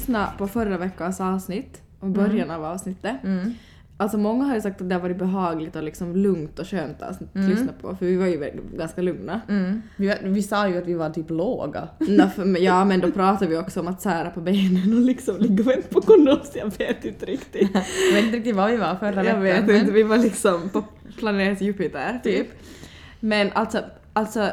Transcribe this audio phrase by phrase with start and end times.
[0.00, 3.52] jag lyssnade på förra veckans avsnitt, och början av avsnittet, Mm.
[3.96, 7.02] Alltså många har ju sagt att det har varit behagligt och liksom lugnt och skönt
[7.02, 9.40] att lyssna på för vi var ju ganska lugna.
[9.48, 9.82] Mm.
[9.96, 11.88] Vi, vi sa ju att vi var typ låga.
[11.98, 15.36] Nå, för, ja men då pratade vi också om att sära på benen och liksom
[15.38, 17.70] ligga och vänta på kondom så jag vet inte riktigt.
[17.74, 19.42] Jag vet inte riktigt vad vi var förra jag veckan.
[19.42, 20.84] vet men- inte, vi var liksom på
[21.18, 22.46] planet Jupiter typ.
[23.20, 23.78] Men alltså,
[24.12, 24.52] alltså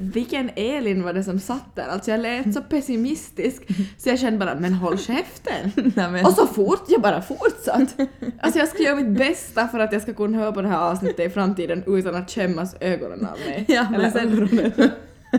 [0.00, 1.88] vilken Elin var det som satt där?
[1.88, 3.62] Alltså jag lät så pessimistisk
[3.98, 5.72] så jag kände bara men håll käften.
[5.96, 7.96] Nej, Och så fort, jag bara fortsatt.
[8.40, 10.90] Alltså jag ska göra mitt bästa för att jag ska kunna höra på det här
[10.90, 13.64] avsnittet i framtiden utan att skämmas ögonen av mig.
[13.68, 14.72] Ja, men Eller sen- öronen.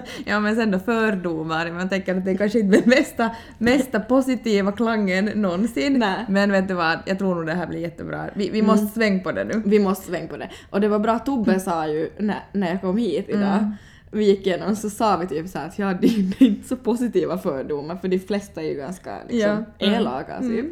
[0.26, 4.00] ja men sen då fördomar, man tänker att det är kanske inte den mesta, mesta
[4.00, 6.00] positiva klangen någonsin.
[6.00, 6.26] Nej.
[6.30, 8.30] Men vet du vad, jag tror nog det här blir jättebra.
[8.34, 9.62] Vi, vi måste svänga på det nu.
[9.66, 10.50] Vi måste svänga på det.
[10.70, 13.72] Och det var bra, Tobbe sa ju när, när jag kom hit idag,
[14.12, 16.76] vi gick igenom så sa vi typ så här att ja, det är inte så
[16.76, 19.86] positiva fördomar för de flesta är ju ganska liksom, Ja.
[19.88, 20.00] Mm.
[20.00, 20.66] elaka typ.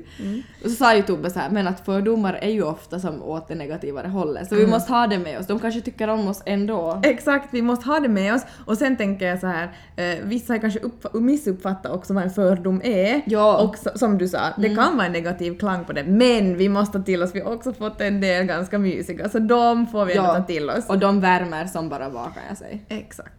[0.63, 3.47] Och så sa ju Tobbe så här, men att fördomar är ju ofta som åt
[3.47, 5.47] det negativare hållet så vi måste ha det med oss.
[5.47, 6.99] De kanske tycker om oss ändå.
[7.03, 8.41] Exakt, vi måste ha det med oss.
[8.65, 12.81] Och sen tänker jag så här, eh, vissa kanske upp, missuppfattat också vad en fördom
[12.83, 13.21] är.
[13.25, 13.57] Ja.
[13.63, 16.03] Och så, som du sa, det kan vara en negativ klang på det.
[16.03, 19.39] Men vi måste ta till oss, vi har också fått en del ganska mysiga, så
[19.39, 20.33] de får vi ändå Ja.
[20.35, 20.89] ta till oss.
[20.89, 22.79] Och de värmer som bara var kan jag säga.
[22.89, 23.32] Exakt.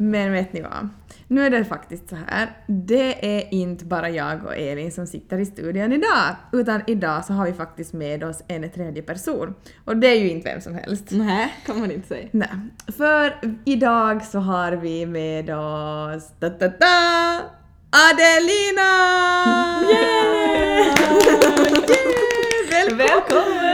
[0.00, 0.88] Men vet ni vad?
[1.28, 2.56] Nu är det faktiskt så här.
[2.66, 7.32] Det är inte bara jag och Elin som sitter i studion idag, utan idag så
[7.32, 9.54] har vi faktiskt med oss en tredje person.
[9.84, 11.04] Och det är ju inte vem som helst.
[11.10, 12.28] Nej, kan man inte säga.
[12.30, 12.48] Nej,
[12.96, 13.34] för
[13.64, 17.40] idag så har vi med oss da, da, da,
[17.90, 18.90] Adelina!
[22.70, 22.94] Yay!
[22.96, 23.69] Välkommen!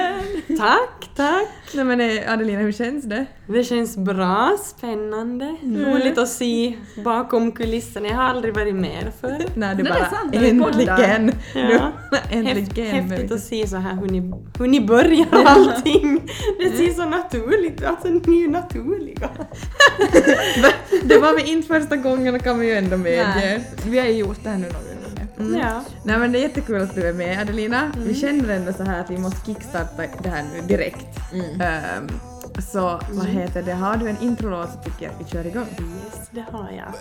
[0.58, 1.48] Tack, tack!
[1.74, 3.26] Nej men eh, Adelina, hur känns det?
[3.46, 8.08] Det känns bra, spännande, roligt att se bakom kulisserna.
[8.08, 9.44] Jag har aldrig varit med förr.
[9.54, 11.32] Nej, du Nej, bara det äntligen!
[11.54, 11.92] Ja.
[12.30, 13.08] Äntligen!
[13.08, 16.30] häftigt att se så här hur ni, hur ni börjar allting.
[16.58, 19.30] Det ser så naturligt Alltså ni är ju naturliga.
[21.02, 23.60] Det var vi inte första gången kan vi ju ändå medge.
[23.86, 24.95] Vi har ju gjort det här nu några.
[25.38, 25.60] Mm.
[25.60, 25.82] Ja.
[26.02, 27.92] Nej men det är jättekul att du är med Adelina.
[27.96, 31.06] Vi känner ändå så här att vi måste kickstarta det här nu direkt.
[31.60, 32.08] Ehm,
[32.72, 35.66] så vad heter det, har du en introlåt så tycker jag att vi kör igång.
[35.78, 36.94] Yes, det har jag.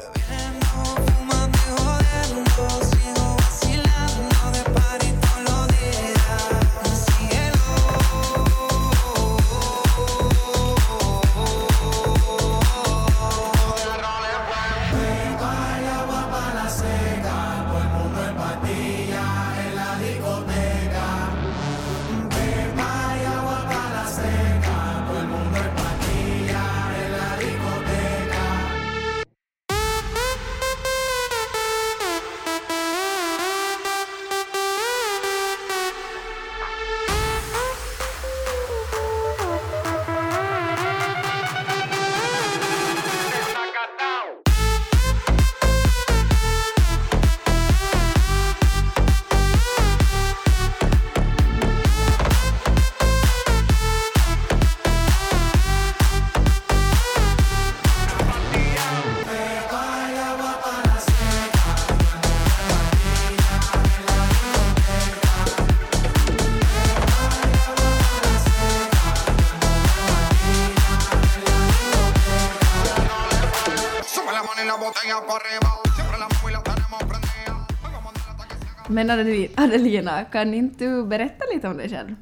[78.95, 82.15] Men Adeli- Adelina, kan inte du berätta lite om dig själv?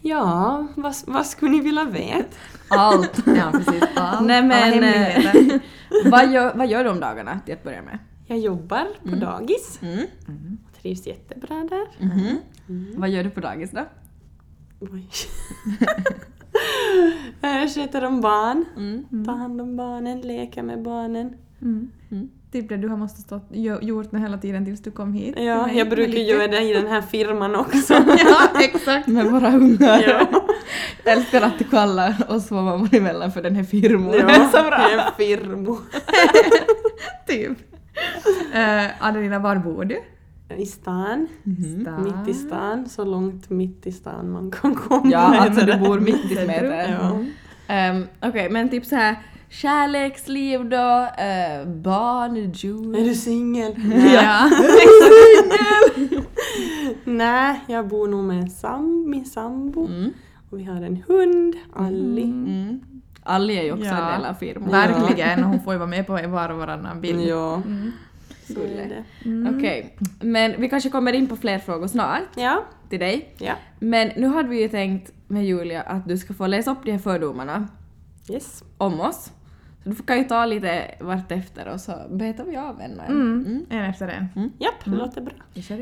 [0.00, 2.36] Ja, vad, vad skulle ni vilja veta?
[2.68, 3.22] Allt.
[3.36, 5.60] Ja precis, allt, Nej men, eh,
[6.10, 7.98] vad, gör, vad gör du om dagarna till att börja med?
[8.26, 9.78] Jag jobbar på dagis.
[9.82, 10.06] Mm.
[10.82, 11.86] Trivs jättebra där.
[12.98, 13.80] Vad gör du på dagis då?
[17.40, 19.24] Jag sköter om barn, Mm.
[19.24, 21.36] tar hand om barnen, leker med barnen.
[22.54, 22.62] Mm.
[22.62, 25.34] Typ det du har måste stått, gö- gjort nu hela tiden tills du kom hit.
[25.38, 25.78] Ja, mig.
[25.78, 27.94] jag brukar Lite- göra det i den här firman också.
[27.94, 29.06] Ja, exakt.
[29.08, 30.04] Med våra ungar.
[30.08, 30.26] Ja.
[31.04, 34.16] Jag älskar att du kallar oss vad man emellan för den här firmor.
[34.16, 34.88] Ja, Det är så bra.
[34.92, 35.78] En firmo.
[37.26, 37.50] typ.
[38.54, 39.98] Uh, Adelina, var bor du?
[40.56, 41.26] I stan,
[41.82, 42.04] Stan.
[42.04, 45.10] mitt i stan, så långt mitt i stan man kan komma.
[45.12, 46.92] Ja, alltså du bor mitt i smeten.
[47.68, 47.90] Ja.
[47.90, 49.16] Um, Okej, men typ så här
[49.60, 52.98] kärleksliv då, uh, barn, juice.
[53.00, 53.74] Är du singel?
[54.14, 54.50] Ja.
[57.04, 59.86] Nej, jag bor nog med en sam, min sambo.
[59.86, 60.10] Mm.
[60.50, 62.22] Och vi har en hund, Alli.
[62.22, 62.80] Mm.
[63.22, 64.12] Ali är ju också Ja.
[64.14, 64.70] en del av firman.
[64.70, 67.20] Verkligen, och hon får ju vara med på var och varannan bild.
[67.20, 67.62] Ja.
[68.46, 69.04] Så är det.
[69.56, 73.34] Okej, men vi kanske kommer in på fler frågor snart Ja, till dig.
[73.38, 73.52] ja.
[73.78, 76.92] Men nu hade vi ju tänkt med Julia att du ska få läsa upp de
[76.92, 77.68] här fördomarna
[78.30, 78.64] Yes.
[78.78, 79.30] om oss.
[79.84, 83.12] Så du kan ju ta lite vartefter och så betar vi av en och en.
[83.12, 83.66] Mm.
[83.70, 84.28] En efter en.
[84.58, 85.34] Japp, det låter bra.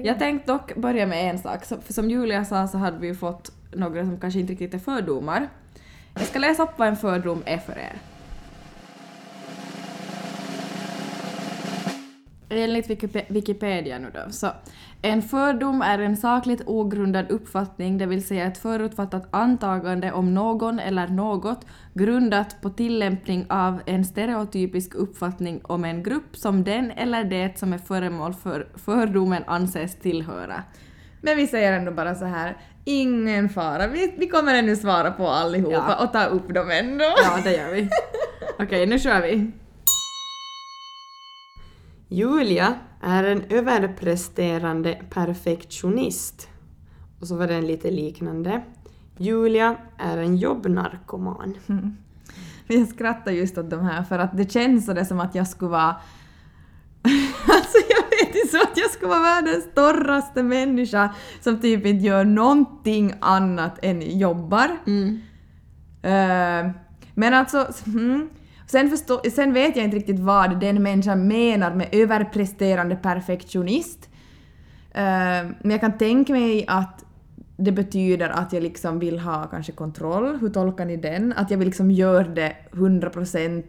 [0.05, 1.65] Jag tänkte dock börja med en sak.
[1.65, 4.75] Så- För som Julia sa så hade vi ju fått några som kanske inte riktigt
[4.75, 5.49] är fördomar.
[6.15, 7.93] Jag ska läsa upp vad en fördom är för er.
[12.53, 14.47] Enligt Wikipe- Wikipedia nu då, så
[15.03, 20.79] en fördom är en sakligt ogrundad uppfattning, det vill säga ett förutfattat antagande om någon
[20.79, 27.25] eller något grundat på tillämpning av en stereotypisk uppfattning om en grupp som den eller
[27.25, 30.63] det som är föremål för fördomen anses tillhöra.
[31.21, 33.87] Men vi säger ändå bara så här, ingen fara.
[33.87, 36.05] Vi, vi kommer ännu svara på allihopa Ja.
[36.05, 37.05] och ta upp dem ändå.
[37.05, 37.89] Ja, det gör vi.
[38.59, 39.53] Okej, nu kör vi.
[42.13, 46.49] Julia är en överpresterande perfektionist.
[47.21, 48.63] Och så var det en lite liknande.
[49.17, 51.55] Julia är en jobbnarkoman.
[52.67, 55.35] Men jag skrattar just åt de här för att det känns så det som att
[55.35, 55.97] jag skulle vara...
[57.47, 62.07] alltså jag vet inte så att jag skulle vara världens torraste människa som typ inte
[62.07, 64.69] gör någonting annat än jobbar.
[66.03, 66.71] Eh,
[67.15, 67.73] men alltså...
[67.87, 68.29] Mm,
[68.73, 74.09] sen, förstå, sen vet jag inte riktigt vad den människan menar med överpresterande perfektionist.
[74.93, 75.03] Eh,
[75.61, 77.05] men jag kan tänka mig att
[77.57, 80.39] det betyder att jag liksom vill ha kanske kontroll.
[80.41, 81.33] Hur tolkar ni den?
[81.33, 83.63] Att jag vill liksom göra det 100%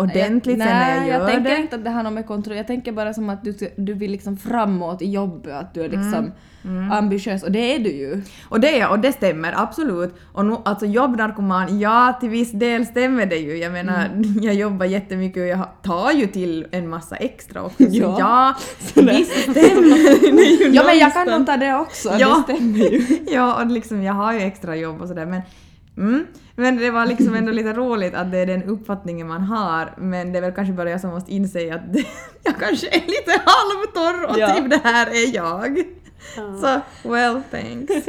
[0.00, 1.56] ordentligt sen när jag Nej, gör jag tänker det.
[1.60, 2.56] inte att det har något med kontroll.
[2.56, 5.88] Jag tänker bara som att du, du vill liksom framåt i jobbet, att du är
[5.88, 6.32] liksom
[6.64, 6.92] Mm.
[6.92, 7.42] ambitiös.
[7.42, 8.22] Och det är du ju.
[8.48, 10.14] Och det är jag, och det stämmer absolut.
[10.32, 13.56] Och nu, alltså jobbnarkoman, ja till viss del stämmer det ju.
[13.56, 14.22] Jag menar, Mm.
[14.42, 17.76] jag jobbar jättemycket och jag tar ju till en massa extra också.
[17.84, 18.16] Så Ja.
[18.18, 18.54] ja,
[19.02, 22.44] visst stämmer det ju Ja men jag kan nog ta det också, Ja.
[22.48, 23.02] det stämmer ju.
[23.30, 25.40] ja, och liksom jag har ju extra jobb och sådär men
[26.00, 26.26] Mm.
[26.56, 30.32] Men det var liksom ändå lite roligt att det är den uppfattningen man har men
[30.32, 31.80] det är väl kanske bara jag som måste inse att
[32.42, 34.54] jag kanske är lite halvtorr och Ja.
[34.56, 35.84] typ det här är jag.
[36.34, 38.08] Så, well thanks.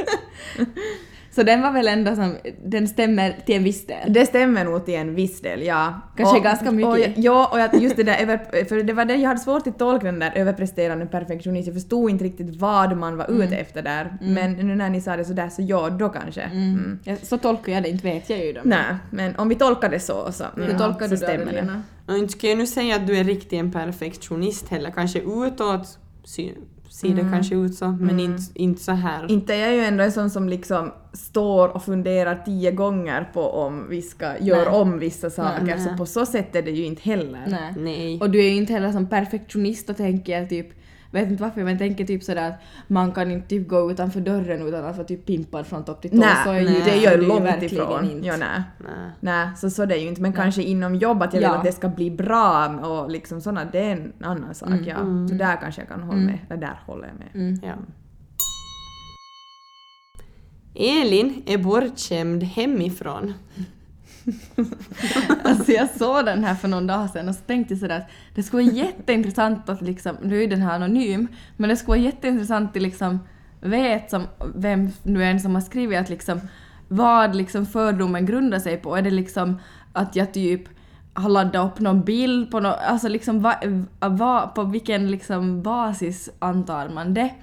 [1.34, 4.12] Så den var väl ändå som, den stämmer till en viss del.
[4.12, 6.00] Det stämmer nog till en viss del, ja.
[6.16, 6.88] Kanske ganska mycket.
[6.90, 9.66] Och, ja, och jag- just det där över, för det var det jag hade svårt
[9.66, 11.66] att tolka den där överpresterande perfektionist.
[11.66, 14.16] Jag förstod inte riktigt vad man var ute efter där.
[14.20, 16.42] Men nu när ni sa det sådär så ja, då kanske.
[16.42, 16.98] Mm.
[17.04, 18.52] Ja, så tolkar jag det, inte vet jag ju.
[18.52, 18.60] Då.
[18.64, 21.60] Nej, men om vi tolkar det så så, Hur ja, tolkar så du stämmer det,
[22.06, 22.12] det.
[22.12, 24.90] Och inte ska jag nu säga att du är riktigt en perfektionist heller.
[24.90, 25.98] Kanske utåt
[26.92, 29.30] ser det kanske ut så, men inte, inte så här.
[29.30, 33.40] Inte är jag ju ändå en sån som liksom står och funderar tio gånger på
[33.40, 34.80] om vi ska göra Nej.
[34.80, 35.80] om vissa saker, Nej.
[35.80, 37.44] så på så sätt är det ju inte heller.
[37.48, 37.74] Nej.
[37.76, 38.20] Nej.
[38.20, 40.68] Och du är ju inte heller som perfektionist och tänker typ,
[41.12, 44.68] vet inte varför, men tänker typ sådär att man kan inte typ gå utanför dörren
[44.68, 46.16] utan att vara typ pimpad från topp till tå.
[46.16, 48.10] Nej, så är nej, ju, det är så ju långt ifrån.
[48.10, 48.26] Inte.
[48.26, 48.62] Ja, nej.
[48.78, 49.10] Nej.
[49.20, 50.22] Nej, så, så det är ju inte.
[50.22, 51.48] Men kanske inom jobb att jag Ja.
[51.48, 54.70] vill att det ska bli bra och liksom sådana, det är en annan sak.
[54.86, 54.96] Ja.
[55.28, 56.38] Så där kanske jag kan hålla med.
[56.48, 57.28] Eller där håller jag med.
[57.48, 57.60] Mm.
[57.62, 57.74] Ja.
[60.74, 63.34] Elin är bortskämd hemifrån.
[65.44, 68.10] Alltså jag såg den här för någon dag sedan och så tänkte jag sådär att
[68.34, 72.06] det skulle vara jätteintressant att liksom, nu är den här anonym, men det skulle vara
[72.06, 73.18] jätteintressant att liksom
[73.60, 76.40] vet som, vem nu är som har skrivit att liksom
[76.88, 78.96] vad liksom fördomen grundar sig på.
[78.96, 79.58] Är det liksom
[79.92, 80.68] att jag typ
[81.14, 83.54] har laddat upp någon bild på något, alltså liksom va,
[84.00, 87.34] va, på vilken liksom basis antar man det?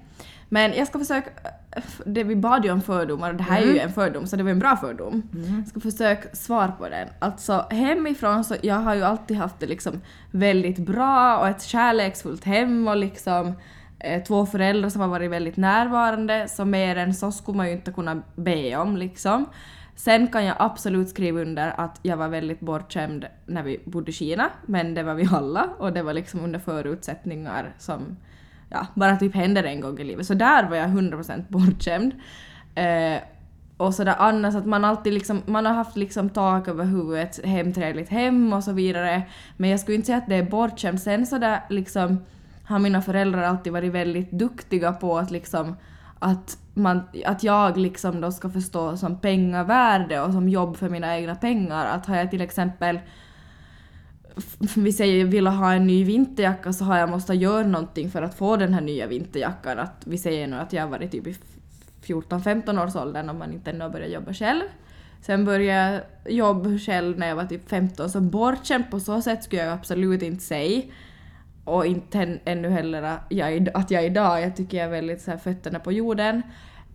[0.50, 1.30] Men jag ska försöka,
[2.06, 4.44] det, vi bad ju om fördomar och det här är ju en fördom så det
[4.44, 5.24] var en bra fördom.
[5.58, 7.08] Jag ska försöka svara på den.
[7.20, 12.44] Alltså hemifrån så jag har ju alltid haft det liksom väldigt bra och ett kärleksfullt
[12.44, 13.54] hem och liksom
[14.00, 17.74] eh, två föräldrar som har varit väldigt närvarande så mer än så skulle man ju
[17.74, 19.46] inte kunna be om liksom.
[19.96, 24.14] Sen kan jag absolut skriva under att jag var väldigt bortskämd när vi bodde i
[24.14, 28.18] Kina, men det var vi alla och det var liksom under förutsättningar som
[28.70, 30.28] ja, bara typ händer en gång i livet.
[30.28, 32.14] Så där var jag 100% bortskämd.
[32.76, 33.22] Eh,
[33.78, 38.10] och sådär annars att man alltid liksom, man har haft liksom tak över huvudet, hemtrevligt
[38.10, 39.22] hem och så vidare.
[39.58, 41.02] Men jag skulle inte säga att det är bortskämt.
[41.02, 42.26] Sen sådär liksom
[42.64, 45.76] har mina föräldrar alltid varit väldigt duktiga på att liksom
[46.20, 51.18] att, man, att jag liksom då ska förstå som pengavärde och som jobb för mina
[51.18, 51.86] egna pengar.
[51.86, 53.00] Att har jag till exempel
[54.76, 58.36] vi säger vill ha en ny vinterjacka så har jag måste göra någonting för att
[58.36, 59.80] få den här nya vinterjackan.
[59.80, 61.36] Att vi säger nu att jag har varit typ i
[62.04, 64.64] 14-15 års åldern om man inte ännu har börjat jobba själv.
[65.22, 69.44] Sen började jag jobba själv när jag var typ 15 så bortskämd på så sätt
[69.44, 70.82] skulle jag absolut inte säga.
[71.66, 75.22] och inte än, ännu heller att jag, att jag idag, jag tycker jag är väldigt
[75.22, 76.42] så här fötterna på jorden.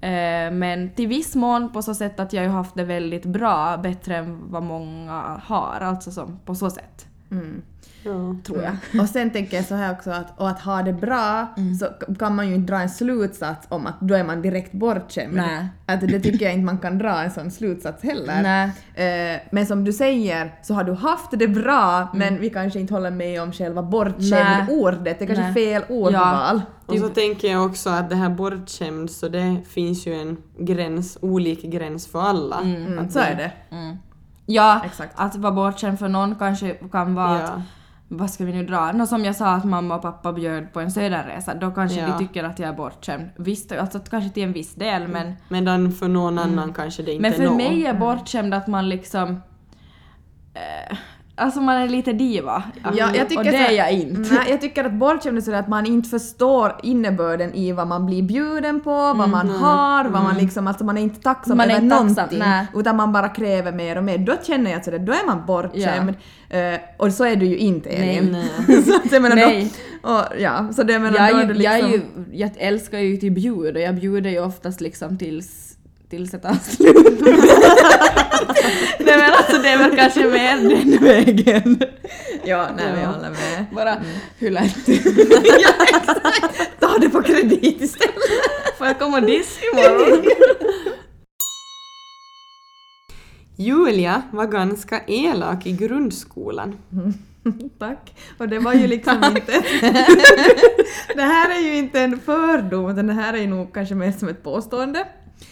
[0.01, 3.25] Eh, men till viss mån på så sätt att jag har ju haft det väldigt
[3.25, 7.07] bra, bättre än vad många har, alltså som, på så sätt.
[7.31, 7.63] Mm.
[8.07, 8.37] Ja.
[8.47, 9.03] Tror jag.
[9.03, 11.75] Och sen tänker jag så här också att, och att ha det bra Mm.
[11.75, 11.87] så
[12.19, 15.35] kan man ju inte dra en slutsats om att då är man direkt bortskämd.
[15.35, 15.67] Nej.
[15.87, 18.43] Att det tycker jag inte man kan dra en sån slutsats heller.
[18.43, 19.35] Nej.
[19.35, 22.19] Eh, men som du säger så har du haft det bra Mm.
[22.19, 25.19] men vi kanske inte håller med om själva bortskämd-ordet.
[25.19, 25.55] Det är kanske Nej.
[25.55, 26.63] fel ordval.
[26.87, 31.19] Och så tänker jag också att det här bortskämd så det finns ju en gräns,
[31.21, 32.61] olik gräns för alla.
[32.61, 33.51] Mm, Att så är det.
[34.47, 34.55] Mm.
[34.57, 35.13] Ja, Exakt.
[35.17, 37.63] att vara bortskämd för någon kanske kan vara att Ja.
[38.09, 38.93] vad ska vi nu dra?
[38.93, 42.07] Nå, som jag sa att mamma och pappa bjöd på en söderresa, då kanske Ja.
[42.07, 43.31] de tycker att jag är bortskämd.
[43.37, 47.23] Visst, alltså kanske till en viss del men, Medan för någon annan kanske det inte
[47.23, 47.55] men för når.
[47.57, 49.43] mig är bortskämd att man liksom...
[50.55, 50.97] Eh,
[51.37, 52.63] alltså man är lite diva.
[52.97, 54.35] Ja, jag tycker och det så är jag inte.
[54.35, 58.07] Nej, jag tycker att bortskämd är sådär att man inte förstår innebörden i vad man
[58.07, 61.69] blir bjuden på, vad man har, vad man liksom, alltså man är inte tacksam Mm.
[61.69, 62.39] Man över inte tacksam, någonting.
[62.39, 62.67] nej.
[62.75, 64.19] Utan man bara kräver mer och mer.
[64.19, 66.15] Då känner jag att sådär, då är man bortskämd.
[66.51, 68.33] Eh, och så är du ju inte Elin.
[68.33, 68.83] Nej.
[68.83, 69.73] så att jag menar Nej.
[70.03, 71.73] Då, och, ja, så det jag menar, jag, då är är det ju, liksom...
[71.73, 75.77] jag, är ju, jag älskar ju till bjud och jag bjuder ju oftast liksom tills,
[76.11, 77.21] tills det tar slut.
[79.01, 81.79] Nej men alltså det är väl kanske mer den vägen.
[82.45, 83.07] Ja, nej men jag Ja.
[83.17, 83.65] håller med.
[83.75, 83.97] Bara
[84.39, 84.89] hur lätt?
[85.61, 86.81] ja, exakt!
[86.81, 88.15] Ta det på kredit istället.
[88.79, 90.25] Får jag komma och diska imorgon?
[93.57, 96.79] Julia var ganska elak i grundskolan.
[97.79, 98.15] Tack.
[98.39, 99.53] Och det var ju liksom inte...
[101.15, 104.13] det här är ju inte en fördom, utan det här är ju nog kanske mer
[104.13, 105.07] som ett påstående.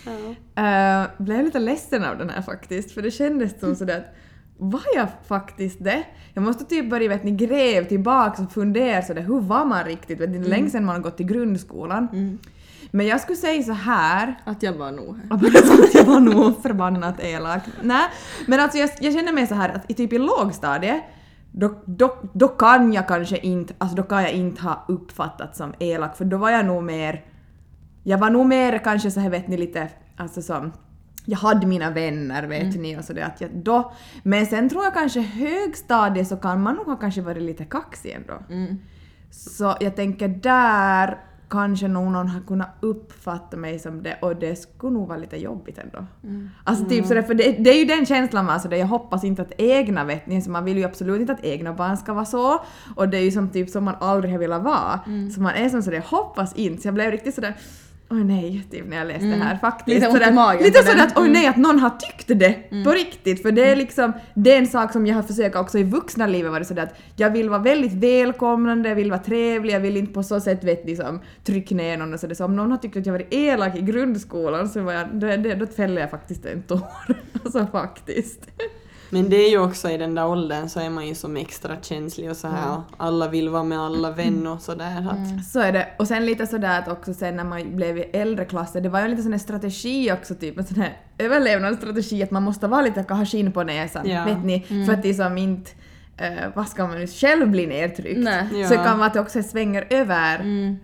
[0.07, 4.15] Uh, blev lite ledsen av den här faktiskt, för det kändes som sådär att
[4.57, 6.05] var jag faktiskt det?
[6.35, 10.21] Jag måste typ börja vet ni, gräv tillbaka och fundera sådär, hur var man riktigt?
[10.21, 12.39] Vet ni, det är länge sedan man har gått i grundskolan.
[12.91, 15.21] Men jag skulle säga så här Att jag var nog.
[15.31, 17.63] Ja, som att jag var nog förbannat elak.
[17.83, 18.05] Nej,
[18.47, 21.03] men alltså jag, jag känner mig så här att i typ i lågstadiet
[21.53, 25.75] då, då, då kan jag kanske inte, alltså då kan jag inte ha uppfattat som
[25.79, 27.25] elak för då var jag nog mer,
[28.02, 30.73] jag var nog mer kanske så här vet ni lite, alltså som
[31.25, 33.92] jag hade mina vänner vet ni och sådär att jag då,
[34.23, 38.11] men sen tror jag kanske högstadiet så kan man nog ha kanske varit lite kaxig
[38.11, 38.35] ändå.
[39.30, 41.18] Så jag tänker där
[41.50, 45.78] kanske någon har kunnat uppfatta mig som det och det skulle nog vara lite jobbigt
[45.78, 46.06] ändå.
[46.64, 49.42] Alltså typ sådär, för det, det är ju den känslan man sådär, jag hoppas inte
[49.42, 52.25] att egna vet ni, så man vill ju absolut inte att egna barn ska vara
[52.25, 52.64] så
[52.97, 55.00] och det är ju som typ som man aldrig har velat vara.
[55.35, 57.56] Så man är som sådär, jag hoppas inte, så jag blev riktigt sådär
[58.12, 59.95] Oj nej, typ när jag läste det här faktiskt.
[59.95, 62.90] Lite ont i magen Lite sådär att oj nej, att någon har tyckt det på
[62.90, 63.42] riktigt.
[63.42, 66.26] För det är liksom, det är en sak som jag har försökt också i vuxna
[66.26, 69.97] livet vara sådär att jag vill vara väldigt välkomnande, jag vill vara trevlig, jag vill
[69.97, 72.35] inte på så sätt vet liksom trycka ner någon och sådär.
[72.35, 75.37] Så om någon har tyckt att jag varit elak i grundskolan så var jag, då,
[75.37, 76.81] då, då fäller jag faktiskt en tår.
[77.45, 78.49] alltså faktiskt.
[79.12, 81.76] Men det är ju också i den där åldern så är man ju som extra
[81.83, 85.07] känslig och så här och alla vill vara med alla vänner och sådär.
[85.11, 85.88] Att, Så är det.
[85.99, 89.00] Och sen lite sådär att också sen när man blev i äldre klasser, det var
[89.02, 92.83] ju lite sån här strategi också, typ en sån här överlevnadsstrategi att man måste vara
[92.83, 94.25] lite ha skinn på näsan, Ja.
[94.25, 94.61] vet ni?
[94.87, 95.71] För att liksom inte
[96.16, 98.21] eh, vad ska man själv bli nedtryckt.
[98.21, 98.45] Nej.
[98.52, 98.69] Ja.
[98.69, 100.35] Så kan vara att det också svänger över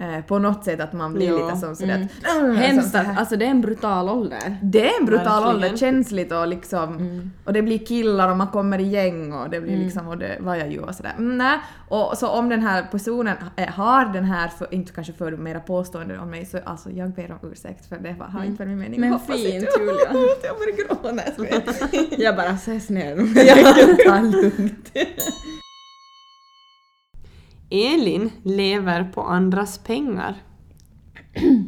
[0.01, 1.45] eh, på något sätt att man blir Ja.
[1.47, 2.09] lite som sådär Mm.
[2.25, 2.37] att...
[2.43, 4.57] "Mm", Hemskt så att, alltså det är en brutal ålder.
[4.63, 5.55] Det är en brutal Verkligen.
[5.55, 7.31] ålder, känsligt och liksom...
[7.45, 10.09] Och det blir killar och man kommer i gäng och det blir liksom...
[10.09, 11.13] Och det var jag ju och sådär.
[11.19, 11.59] Mm, nej.
[11.89, 15.61] Och så om den här personen eh, har den här, för, inte kanske för mera
[15.61, 18.69] påstående om mig, så alltså jag ber om ursäkt för det var, har inte varit
[18.69, 19.01] min mening.
[19.01, 19.45] Men Hoppas fint.
[19.79, 19.95] Julia.
[20.43, 21.23] jag börjar gråta.
[22.23, 22.59] Jag bara
[22.89, 23.19] ner.
[23.49, 24.91] Ja, ta lugnt.
[27.71, 30.35] Elin lever på andras pengar.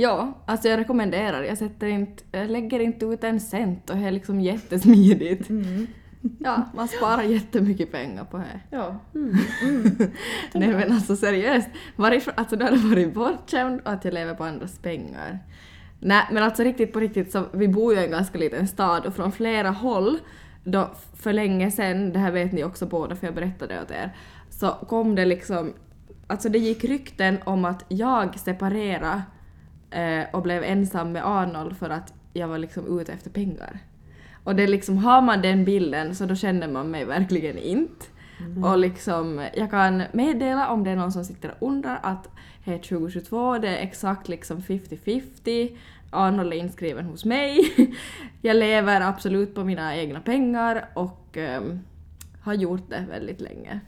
[0.00, 1.42] Ja, alltså jag rekommenderar.
[1.42, 5.48] Jag, sätter inte, jag lägger inte ut en cent och det är liksom jättesmidigt.
[6.38, 8.60] Ja, man sparar jättemycket pengar på det.
[8.70, 9.00] Ja.
[10.54, 14.44] Nej men alltså seriöst, varifrån, alltså du hade varit bortskämd och att jag lever på
[14.44, 15.38] andras pengar.
[16.00, 19.06] Nej men alltså riktigt på riktigt så vi bor ju i en ganska liten stad
[19.06, 20.18] och från flera håll
[20.70, 24.16] då för länge sedan, det här vet ni också båda för jag berättade åt er,
[24.50, 25.72] så kom det liksom,
[26.26, 29.22] alltså det gick rykten om att jag separerade
[29.90, 33.78] eh, och blev ensam med Arnold för att jag var liksom ute efter pengar.
[34.44, 38.06] Och det liksom, har man den bilden så då känner man mig verkligen inte.
[38.64, 42.28] Och liksom, jag kan meddela om det är någon som sitter och undrar att
[42.64, 45.76] det är 2022, det är exakt liksom 50-50.
[46.10, 47.72] Arnold är inskriven hos mig.
[48.42, 51.80] Jag lever absolut på mina egna pengar och um,
[52.42, 53.80] har gjort det väldigt länge.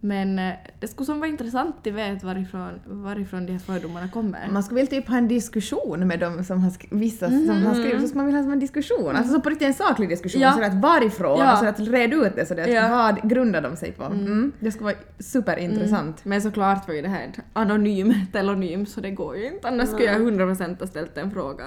[0.00, 4.48] Men eh, det skulle som vara intressant att veta varifrån, varifrån de här fördomarna kommer.
[4.50, 8.00] Man skulle väl typ ha en diskussion med dem som har vissa som har skrivit,
[8.00, 9.16] så skulle man vilja ha en diskussion.
[9.16, 10.52] Alltså så på riktigt en saklig diskussion, Ja.
[10.52, 11.52] så att varifrån, Ja.
[11.52, 12.88] och så att red ut det, så att Ja.
[12.88, 14.04] vad grundar de sig på?
[14.04, 14.52] Mm.
[14.60, 16.24] Det skulle vara superintressant.
[16.24, 19.68] Men såklart var ju det här ett anonym telonym så det går ju inte.
[19.68, 21.64] Annars skulle jag 100% ha ställt en fråga.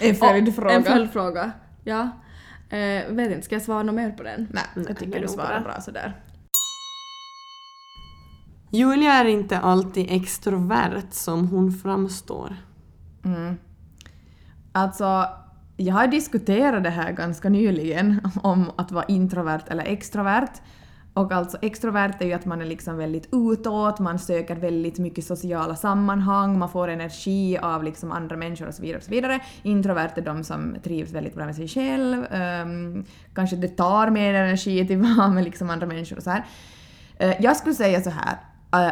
[0.00, 0.70] En följdfråga.
[0.74, 1.52] En följdfråga.
[1.84, 2.10] Ja.
[2.70, 4.48] Eh, vet inte, ska jag svara något mer på den?
[4.52, 5.72] Nej, jag tycker du svarar bra.
[5.72, 6.14] bra sådär.
[8.70, 12.56] Julia är inte alltid extrovert som hon framstår.
[13.24, 13.56] Mm.
[14.72, 15.26] Alltså,
[15.76, 20.52] jag har diskuterat det här ganska nyligen om att vara introvert eller extrovert.
[21.14, 25.24] Och alltså extrovert är ju att man är liksom väldigt utåt, man söker väldigt mycket
[25.24, 28.98] sociala sammanhang, man får energi av liksom andra människor och så vidare.
[28.98, 29.40] Och så vidare.
[29.62, 32.26] Introvert är de som trivs väldigt bra med sig själv,
[32.64, 33.04] um,
[33.34, 36.44] kanske det tar mer energi till att vara med liksom andra människor och så här.
[37.22, 38.36] Uh, jag skulle säga så här,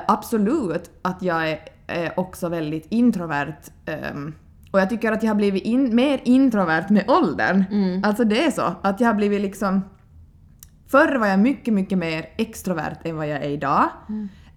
[0.07, 3.55] absolut att jag är eh, också väldigt introvert.
[3.87, 4.35] ehm,
[4.71, 7.65] och jag tycker att jag har blivit in, mer introvert med åldern.
[8.05, 9.81] Alltså det är så, att jag har blivit liksom...
[10.91, 13.85] Förr var jag mycket, mycket mer extrovert än vad jag är idag.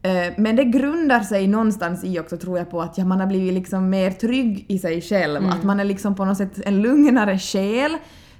[0.01, 3.27] Eh, Men det grundar sig någonstans i också tror jag på att ja, man har
[3.27, 5.41] blivit liksom mer trygg i sig själv.
[5.49, 7.97] Att man är liksom på något sätt en lugnare själ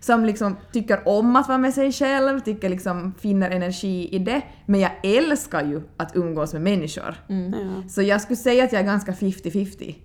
[0.07, 4.41] som liksom tycker om att vara med sig själv, tycker liksom finner energi i det.
[4.65, 7.15] Men jag älskar ju att umgås med människor.
[7.27, 7.89] Ja.
[7.89, 9.95] Så jag skulle säga att jag är ganska 50-50.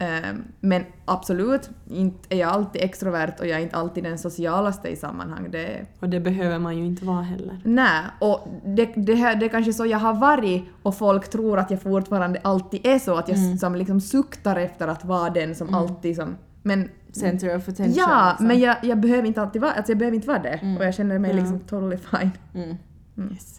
[0.00, 0.06] Ja.
[0.06, 4.88] Eh, Men absolut, inte är jag alltid extrovert och jag är inte alltid den socialaste
[4.88, 5.50] i sammanhang.
[5.50, 7.60] Det, Och det behöver man ju inte vara heller.
[7.64, 11.58] Nej, och det, det, här, det är kanske så jag har varit och folk tror
[11.58, 13.58] att jag fortfarande alltid är så, att jag Mm.
[13.58, 16.36] som liksom suktar efter att vara den som alltid som...
[16.62, 17.94] Men, Center of attention.
[17.94, 18.46] ja, liksom.
[18.46, 20.76] men jag, jag behöver inte alltid vara, alltså jag behöver inte vara det.
[20.78, 21.36] Och jag känner mig Ja.
[21.36, 22.30] liksom totally fine.
[22.54, 22.76] Mm.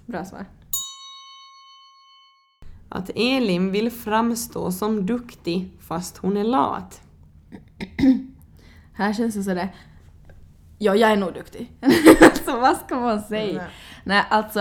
[0.05, 0.45] Bra svar.
[2.89, 7.01] Att Elin vill framstå som duktig fast hon är lat.
[8.93, 9.75] Här känns det sådär...
[10.77, 11.71] Ja, jag är nog duktig.
[12.45, 13.57] så vad ska man säga?
[13.57, 13.67] Nej.
[14.03, 14.59] Nej, alltså...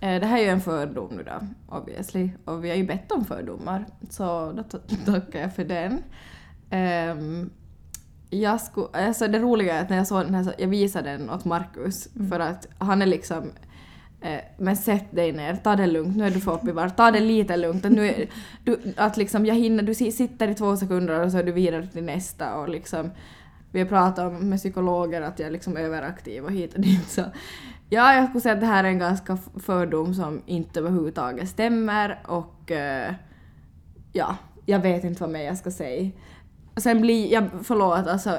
[0.00, 1.46] eh, Det här är ju en fördom nu då,
[1.76, 2.30] obviously.
[2.44, 4.78] Och vi har ju bett om fördomar, så då ta-
[5.12, 6.02] tackar jag för den.
[6.70, 7.50] Ehm,
[8.30, 11.10] jag skulle, alltså det roliga är att när jag såg den här, så jag visade
[11.10, 13.50] den åt Markus för att han är liksom
[14.20, 16.90] eh, men sätt dig ner, ta det lugnt, nu är du för uppe i varv,
[16.90, 17.84] ta det lite lugnt.
[17.84, 18.28] Att, nu är,
[18.64, 21.52] du, att liksom jag hinner, du si- sitter i två sekunder och så är du
[21.52, 23.10] vidare till nästa och liksom
[23.72, 27.08] vi har pratat om med psykologer att jag är liksom överaktiv och hit och dit
[27.08, 27.22] så
[27.88, 32.18] ja, jag skulle säga att det här är en ganska fördom som inte överhuvudtaget stämmer
[32.26, 33.14] och eh,
[34.12, 36.10] ja, jag vet inte vad mer jag ska säga.
[36.80, 38.38] Sen blir jag, förlåt alltså,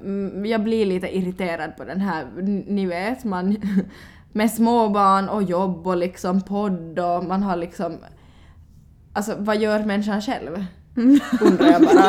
[0.00, 2.26] mm, jag blir lite irriterad på den här,
[2.66, 3.56] ni vet man
[4.32, 7.96] med småbarn och jobb och liksom podd och man har liksom
[9.12, 10.64] Alltså vad gör människan själv?
[11.40, 12.08] Undrar jag bara.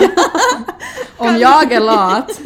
[1.29, 2.41] Om jag är lat,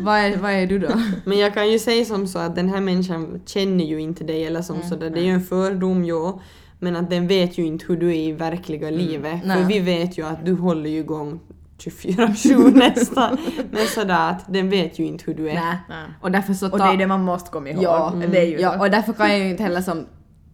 [0.00, 0.88] vad är, vad är du då?
[1.24, 4.44] Men jag kan ju säga som så att den här människan känner ju inte dig
[4.44, 5.10] eller som Mm, så där.
[5.10, 6.40] Det är ju en fördom, ja.
[6.78, 9.40] Men att den vet ju inte hur du är i verkliga livet.
[9.40, 9.58] För Mm.
[9.58, 9.64] Nej.
[9.68, 11.40] vi vet ju att du håller ju igång
[11.78, 13.38] 24-7 nästan.
[13.70, 15.54] Men sådär att den vet ju inte hur du är.
[15.54, 15.78] Nej.
[15.88, 16.06] Nej.
[16.20, 17.82] Och därför så Och ta- det är det man måste komma ihåg.
[17.82, 20.06] Ja, Det är ju ja och därför kan jag ju inte heller som...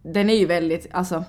[0.03, 1.23] Den är ju väldigt alltså,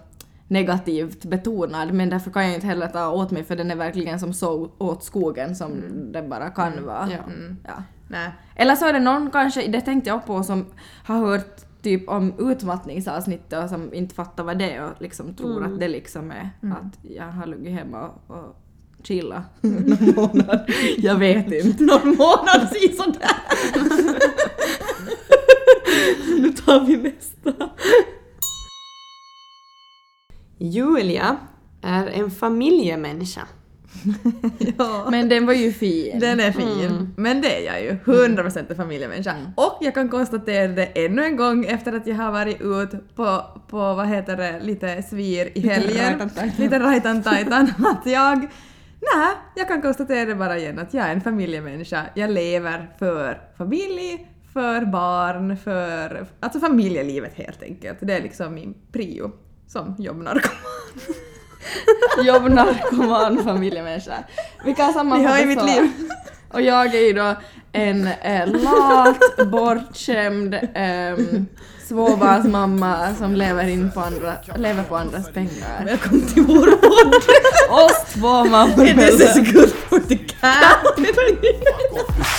[0.49, 4.21] negativt betonad men därför kan jag inte heller ta åt mig för den är verkligen
[4.21, 7.09] som så åt skogen som den bara kan vara.
[7.11, 7.33] Ja.
[7.33, 7.83] Mm, ja.
[8.09, 8.31] Nej.
[8.57, 10.67] Eller så är det någon kanske, det tänkte jag på, som
[11.05, 15.65] har hört typ om utmattningsavsnittet och som inte fattar vad det är och liksom tror
[15.65, 18.57] att det liksom är att jag har legat hemma och, och
[19.07, 20.71] chilla någon månad.
[20.99, 21.83] Jag vet inte.
[21.85, 23.31] Någon månad sådär.
[26.41, 27.71] Nu tar vi nästa.
[30.59, 31.37] Julia
[31.83, 33.49] är en familjemänniska.
[34.79, 35.07] ja.
[35.11, 36.19] Men den var ju fin.
[36.19, 36.87] Den är fin.
[36.91, 37.15] Mm.
[37.17, 37.97] Men det är jag ju.
[38.05, 39.35] 100% en familjemänniska.
[39.57, 43.43] Och jag kan konstatera det ännu en gång efter att jag har varit ut på,
[43.69, 46.19] på vad heter det, lite svir i helgen.
[46.19, 46.51] rajtan-tajtan.
[46.59, 47.73] lite rajtan-tajtan.
[47.87, 48.49] Att jag...
[49.13, 52.07] Nej, jag kan konstatera det bara igen att jag är en familjemänniska.
[52.15, 56.27] Jag lever för familj, för barn, för...
[56.41, 57.99] Alltså familjelivet helt enkelt.
[58.01, 59.31] Det är liksom min prio
[59.67, 60.51] som jobbnarkoman.
[62.25, 64.25] Jobbnarkoman familjemänniska.
[64.65, 65.67] Vi kan sammanfatta Ni hör ju mitt så.
[65.67, 65.91] liv.
[66.53, 67.35] Och jag är ju då
[67.75, 71.47] en eh, lat, bortskämd um,
[71.89, 75.85] småbarnsmamma som lever, in på andra, lever på andras pengar.
[75.85, 77.15] Välkommen till vår podd!
[77.71, 78.85] Oss två mammor.
[78.85, 80.19] This is good for the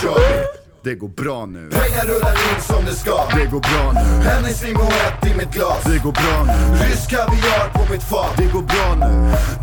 [0.01, 0.65] shorty.
[0.85, 1.69] Det går bra nu.
[1.71, 4.23] Pengar rullar in som det ska Det går bra nu.
[4.29, 6.59] Hennessy Moët i mitt glas Det går bra nu.
[6.85, 9.11] Rysk kaviar på mitt fat Det går bra nu.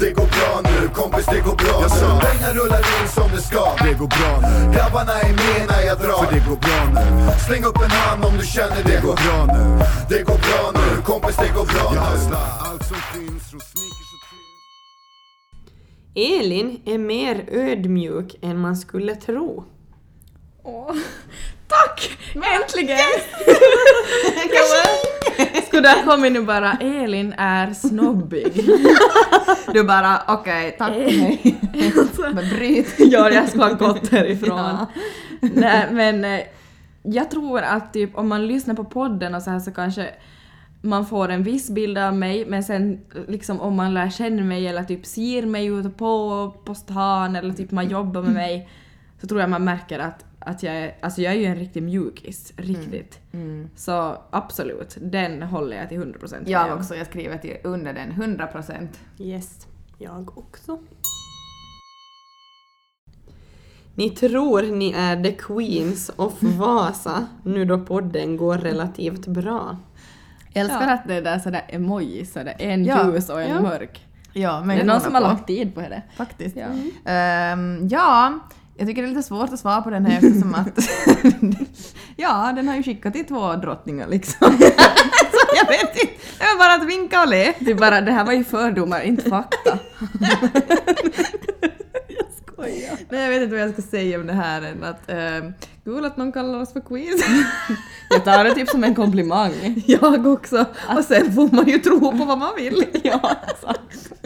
[0.01, 2.21] Det går bra nu, kompis det går bra Jag nu.
[2.27, 3.72] Pengar rullar in som det ska Det
[4.03, 4.73] går bra nu.
[4.75, 7.05] Grabbarna är med när jag drar För det går bra nu.
[7.47, 9.85] Släng upp en hand om du känner det Det går bra nu.
[10.09, 12.37] Det går bra nu, kompis det går bra Jag nu
[12.67, 14.03] allt som finns från sneakers.
[16.15, 19.65] Elin är mer ödmjuk än man skulle tro.
[20.63, 20.95] Åh,
[21.69, 22.19] tack!
[22.35, 22.99] Äntligen!
[24.49, 28.71] Skulle det ha kommit nu bara Elin är snobbig.
[29.73, 31.57] Du bara okej, tack hej.
[32.35, 32.95] Men bryt.
[32.99, 34.59] ja, jag ska ha gått härifrån.
[34.59, 34.87] Ja.
[35.41, 36.41] Nej, men eh,
[37.03, 40.11] jag tror att typ om man lyssnar på podden och så här så kanske
[40.81, 44.67] man får en viss bild av mig men sen liksom om man lär känna mig
[44.67, 48.69] eller typ ser mig ute på, på stan eller typ man jobbar med mig
[49.21, 51.83] så tror jag man märker att, att jag är, alltså jag är ju en riktig
[51.83, 53.21] mjukis, riktigt.
[53.77, 58.11] Så absolut, den håller jag till 100% procent Jag också, jag skriver till under den
[58.11, 59.01] 100 procent.
[59.19, 59.67] Yes,
[59.99, 60.79] jag också.
[63.95, 69.77] Ni tror ni är the queens of Vasa nu då podden går relativt bra.
[70.53, 73.61] Jag älskar att det är där sådär emojis, sådär en Ja, ljus och en ja.
[73.61, 74.07] mörk.
[74.33, 76.03] Ja, det är någon som har lagt tid på det.
[76.17, 76.57] Faktiskt.
[76.57, 76.67] Ja.
[77.13, 78.39] Ehm, ja,
[78.77, 80.79] jag tycker det är lite svårt att svara på den här eftersom att...
[82.17, 84.59] ja, den har ju skickat till två drottningar liksom.
[85.33, 86.15] Så jag vet inte.
[86.39, 87.55] Det var bara att vinka och le.
[87.59, 89.79] Det, är bara, det här var ju fördomar, inte fakta.
[93.09, 95.11] Nej, jag vet inte vad jag ska säga om det här än att...
[95.11, 95.51] Uh,
[95.85, 97.25] kul att någon kallar oss för queens.
[98.11, 99.83] Jag tar det typ som en komplimang.
[99.87, 100.65] jag också.
[100.97, 102.85] Och sen får man ju tro på vad man vill.
[103.03, 104.22] ja, exakt.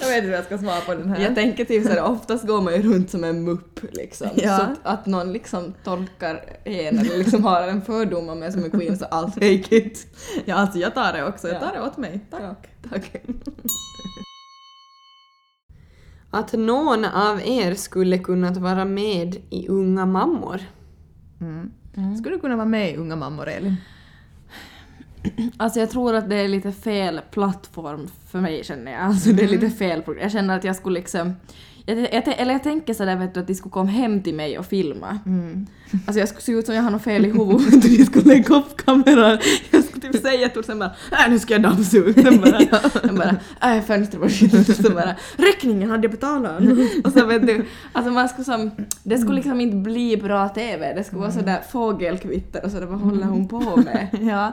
[0.00, 1.22] Jag vet inte hur jag ska svara på den här.
[1.22, 4.28] Jag tänker typ såhär, oftast går man ju runt som en mupp liksom.
[4.34, 4.56] Ja.
[4.56, 8.64] Så att, att någon liksom tolkar en eller liksom har en fördom om mig som
[8.64, 10.06] en queen så I'll take it.
[10.44, 11.48] Ja, alltså jag tar det också.
[11.48, 11.60] Jag Ja.
[11.60, 12.20] tar det åt mig.
[12.30, 12.40] Tack.
[12.42, 12.54] Ja,
[12.90, 13.12] tack.
[16.30, 20.60] Att någon av er skulle kunnat vara med i Unga mammor.
[22.18, 23.76] Skulle du kunna vara med i Unga mammor, Elin?
[25.56, 29.00] Alltså jag tror att det är lite fel plattform för mig känner jag.
[29.00, 30.22] Alltså det är lite fel program.
[30.22, 31.34] Jag känner att jag skulle liksom...
[31.86, 34.58] Jag, jag, eller jag tänker sådär vet du att de skulle komma hem till mig
[34.58, 35.18] och filma.
[36.06, 38.34] Alltså jag skulle se ut som jag har något fel i huvudet och de skulle
[38.34, 39.38] lägga upp kameran.
[39.70, 42.22] Jag skulle typ säga till sen bara äh, nu ska jag dammsuga.
[42.22, 42.58] Den bara,
[43.02, 43.36] den bara
[43.74, 44.76] äh, fönstret var skit.
[44.76, 46.62] Så bara räkningen hade jag betalat.
[47.04, 48.70] Och så vet du, alltså man skulle som,
[49.02, 50.94] det skulle liksom inte bli bra TV.
[50.94, 54.08] Det skulle vara sådär fågelkvitter och sådär vad håller hon på med?
[54.20, 54.52] Ja,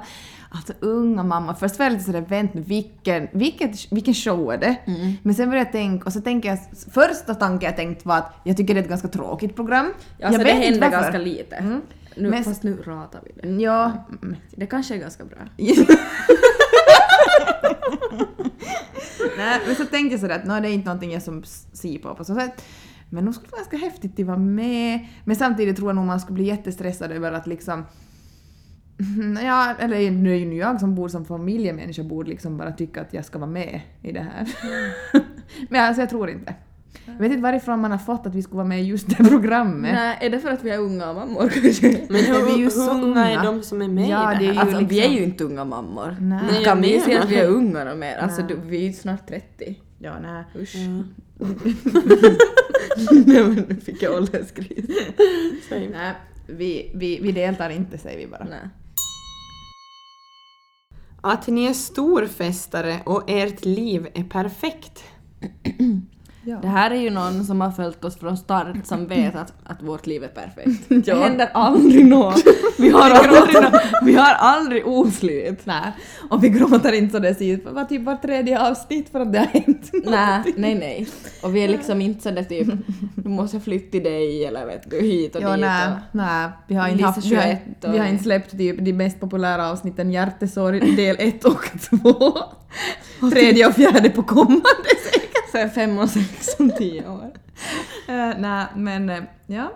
[0.55, 1.55] alltså unga mamma.
[1.55, 4.75] Först var jag lite sådär, vänt nu, vilken, vilket, vilken show är det?
[5.23, 6.59] Men sen började jag tänka, och så tänker jag,
[6.93, 9.93] första tanken jag tänkt var att jag tycker det är ett ganska tråkigt program.
[10.17, 11.55] Ja, alltså jag det händer ganska lite.
[11.55, 11.81] Mm.
[12.17, 13.61] Nu, Men- fast nu ratar vi det.
[13.63, 13.91] Ja,
[14.23, 14.35] mm.
[14.55, 15.37] Det kanske är ganska bra.
[19.37, 21.97] Nej, men så tänkte jag sådär att "Nå, det är inte någonting jag som ser
[21.97, 22.63] på på så sätt.
[23.09, 24.99] Men nog skulle det vara ganska häftigt att vara med.
[25.25, 27.85] Men samtidigt tror jag nog man skulle bli jättestressad över att liksom
[29.43, 33.13] Ja, eller nu är ju jag som bor som familjemänniska borde liksom bara tycka att
[33.13, 34.47] jag ska vara med i det här.
[35.69, 36.53] Men alltså jag tror inte.
[37.05, 39.23] Jag vet inte varifrån man har fått att vi skulle vara med i just det
[39.29, 39.93] programmet.
[39.93, 42.01] Nej, är det för att vi är unga mammor kanske?
[42.09, 44.43] Men hur, vi är ju så unga är de som är med Ja, i det
[44.45, 44.53] det är här?
[44.53, 46.17] ju Alltså vi liksom- är ju inte unga mammor.
[46.21, 46.43] Nej.
[46.51, 48.17] Nej, Kan vi se att vi är unga och mer?
[48.17, 49.79] Alltså du, vi är ju snart 30.
[49.99, 50.43] Ja, nej.
[50.61, 50.75] Usch.
[50.75, 51.03] Ja.
[53.25, 54.85] Nej men nu fick jag ålderskris.
[55.69, 56.13] nej
[56.47, 58.43] vi, vi, vi deltar inte säger vi bara.
[58.49, 58.69] Nej.
[61.27, 65.03] Att ni är storfestare och ert liv är perfekt.
[66.47, 66.57] Ja.
[66.61, 69.81] Det här är ju någon som har följt oss från start som vet att, att
[69.81, 70.83] vårt liv är perfekt.
[71.05, 72.43] Det händer aldrig något.
[72.77, 73.63] Vi har aldrig,
[74.01, 75.59] vi har aldrig oslut.
[75.65, 75.91] Nej,
[76.29, 79.45] och vi gråter inte så det var typ var tredje avsnitt för att det har
[79.45, 81.07] hänt Nej, nej, nej.
[81.43, 82.67] Och vi är liksom inte sådär typ,
[83.15, 85.61] nu måste jag flytta till dig eller vet du, hit och Ja, dit.
[85.61, 88.51] nej, och- nej, vi har inte, haft, vi har, 21 och- vi har inte släppt
[88.51, 91.63] typ de mest populära avsnitten Hjärtesorg del 1 och
[93.19, 93.29] 2.
[93.31, 94.61] Tredje och fjärde på kommande
[95.55, 97.31] Sen fem och sex och tio år.
[98.09, 99.71] Uh, nej, men eh, ja.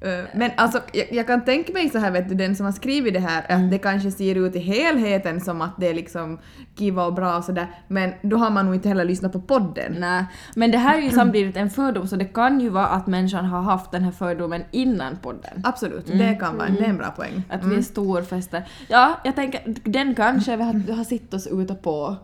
[0.00, 2.72] Eh, men alltså, jag, jag kan tänka mig så här, vet du, den som har
[2.72, 6.38] skrivit det här, att det kanske ser ut i helheten som att det är liksom
[6.78, 9.96] kiva och bra och sådär, men då har man nog inte heller lyssnat på podden.
[9.98, 13.06] Nej, men det här är ju samtidigt en fördom så det kan ju vara att
[13.06, 15.60] människan har haft den här fördomen innan podden.
[15.64, 17.42] Absolut, det kan vara det är en bra poäng.
[17.50, 18.68] Att vi är storfester.
[18.88, 22.16] Ja, jag tänker den kanske vi har, har sett oss ute på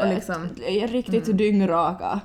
[0.00, 2.20] och liksom- Äh, riktigt dyngraka.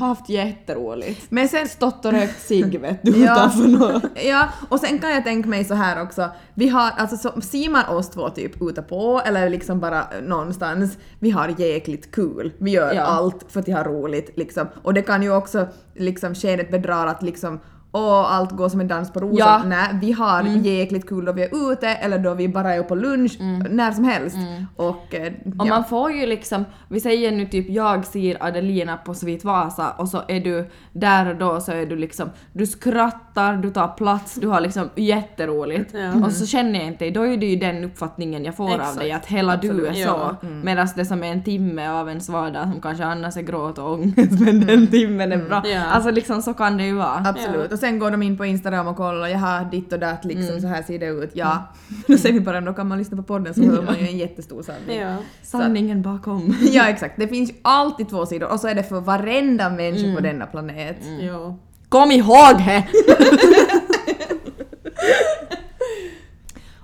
[0.00, 1.26] Haft jätteroligt.
[1.30, 4.02] Men sen, Stått och rökt cigg vet du utanför något.
[4.24, 6.28] ja, och sen kan jag tänka mig så här också.
[6.54, 10.98] Vi har, alltså så, ser man oss två typ ute på eller liksom bara någonstans,
[11.18, 12.52] vi har jäkligt kul.
[12.58, 13.02] Vi gör Ja.
[13.02, 14.66] allt för att ha roligt liksom.
[14.82, 17.60] Och det kan ju också liksom skenet bedrar att liksom
[17.96, 19.38] Åh, allt går som en dans på rosor.
[19.38, 19.62] Ja.
[19.66, 22.94] Nej, vi har jäkligt kul då vi är ute eller då vi bara är på
[22.94, 23.36] lunch,
[23.70, 24.36] när som helst.
[24.76, 25.64] Och, eh, Och ja.
[25.64, 30.08] man får ju liksom, vi säger nu typ jag ser Adelina på Svit Vasa och
[30.08, 34.34] så är du där och då så är du liksom, du skrattar, du tar plats,
[34.34, 35.94] du har liksom jätteroligt.
[35.94, 36.26] Ja.
[36.26, 38.98] Och så känner jag inte, då är det ju den uppfattningen jag får av Exakt.
[38.98, 39.96] dig att hela du är Absolut.
[40.08, 40.36] så.
[40.42, 40.48] Ja.
[40.62, 43.92] Medan det som är en timme av ens vardag som kanske annars är gråt och
[43.92, 45.62] ångest men den timmen är bra.
[45.66, 45.84] Ja.
[45.84, 47.22] Alltså liksom så kan det ju vara.
[47.26, 47.70] Absolut.
[47.84, 50.60] Sen går de in på Instagram och kollar, jaha, ditt och datt liksom, Mm.
[50.60, 51.30] så här ser det ut.
[51.34, 51.62] Ja,
[52.06, 54.18] då säger vi bara, då kan man lyssna på podden så hör man ju en
[54.18, 54.98] jättestor sanning.
[55.00, 55.16] Ja.
[55.42, 56.56] Sanningen bakom.
[56.60, 57.14] Ja, exakt.
[57.18, 60.16] Det finns ju alltid två sidor och så är det för varenda människa Mm.
[60.16, 60.96] på denna planet.
[61.20, 61.56] Ja.
[61.88, 62.86] Kom ihåg det!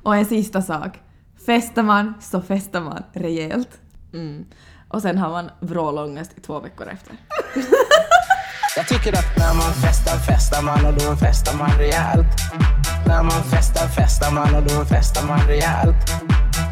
[0.02, 0.98] Och en sista sak.
[1.46, 3.68] Festar man så festar man rejält.
[4.12, 4.44] Mm.
[4.88, 7.12] Och sen har man vrålångest i två veckor efter.
[8.76, 12.26] Jag tycker att när man festar, festar man och då festar man rejält.
[13.06, 15.96] När man festar, festar man och då festar man rejält.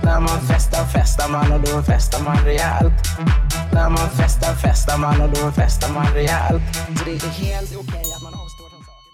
[0.05, 3.03] När man festar, festar man och då festar man rejält.
[3.73, 6.63] När man festar, festar man och då festar man rejält.
[6.99, 9.09] Så det är helt okej att man avstår från saker.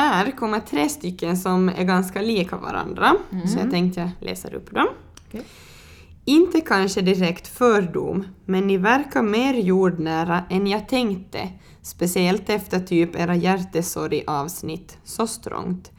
[0.00, 3.14] Här kommer tre stycken som är ganska lika varandra,
[3.52, 4.88] så jag tänkte jag läser upp dem.
[5.28, 5.42] Okej.
[6.28, 11.48] Inte kanske direkt fördom, men ni verkar mer jordnära än jag tänkte,
[11.82, 15.92] speciellt efter typ era hjärtesorg-avsnitt, Så strångt.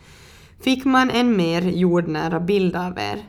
[0.59, 3.23] Fick man en mer jordnära bild av er.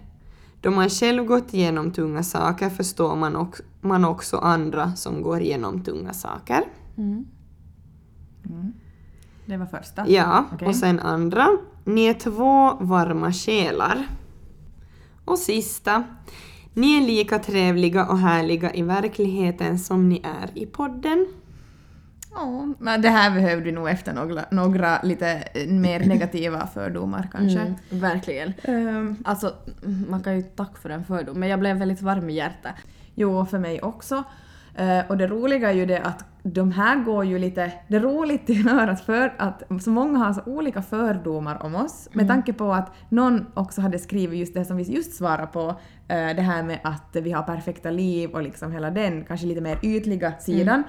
[0.61, 5.41] Då man själv gått igenom tunga saker förstår man, ox- man också andra som går
[5.41, 6.65] igenom tunga saker.
[9.47, 10.09] Det var första.
[10.09, 10.69] Ja, Okej.
[10.69, 11.49] och sen andra.
[11.85, 14.07] Ni är två varma själar.
[15.25, 16.05] Och sista.
[16.79, 21.27] Ni är lika trevliga och härliga i verkligheten som ni är i podden.
[22.35, 27.29] Ja, men det här behövde vi nog efter några, några lite eh, mer negativa fördomar
[27.33, 27.61] kanske.
[27.61, 28.53] Mm, verkligen.
[28.62, 29.55] Ehm, Alltså,
[30.09, 32.75] man kan ju tacka för en fördom, men jag blev väldigt varm i hjärtat.
[33.14, 34.23] Jo, för mig också.
[34.75, 37.73] Eh, och det roliga är ju det att de här går ju lite...
[37.89, 42.09] Det roligt är att för att så många har så olika fördomar om oss.
[42.13, 45.69] Med tanke på att någon också hade skrivit just det som vi just svarade på,
[46.09, 49.61] eh, det här med att vi har perfekta liv och liksom hela den kanske lite
[49.61, 50.83] mer ytliga sidan.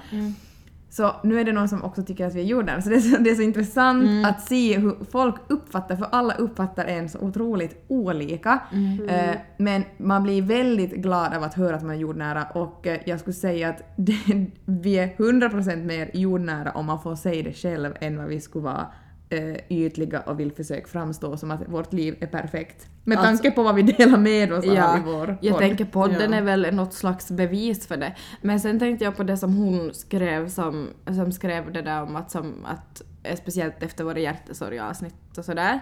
[0.90, 3.00] Så nu är det någon som också tycker att vi är jordnära, så det är
[3.00, 7.18] så, det är så intressant att se hur folk uppfattar, för alla uppfattar en så
[7.18, 8.60] otroligt olika.
[9.08, 13.00] Eh, men man blir väldigt glad av att höra att man är jordnära och eh,
[13.04, 17.52] jag skulle säga att det, vi är 100% mer jordnära om man får säga det
[17.52, 18.86] själv än vad vi skulle vara
[19.28, 22.88] eh, ytliga och vill försöka framstå som att vårt liv är perfekt.
[23.04, 25.60] Med Alltså- tanke på vad vi delar med oss Ja, av i vår jag podd.
[25.60, 26.38] tänker podden Ja.
[26.38, 28.14] är väl något slags bevis för det.
[28.40, 32.16] Men sen tänkte jag på det som hon skrev som, som skrev det där om
[32.16, 35.80] att, som, att eh, speciellt efter våra hjärtesorgavsnitt och sådär,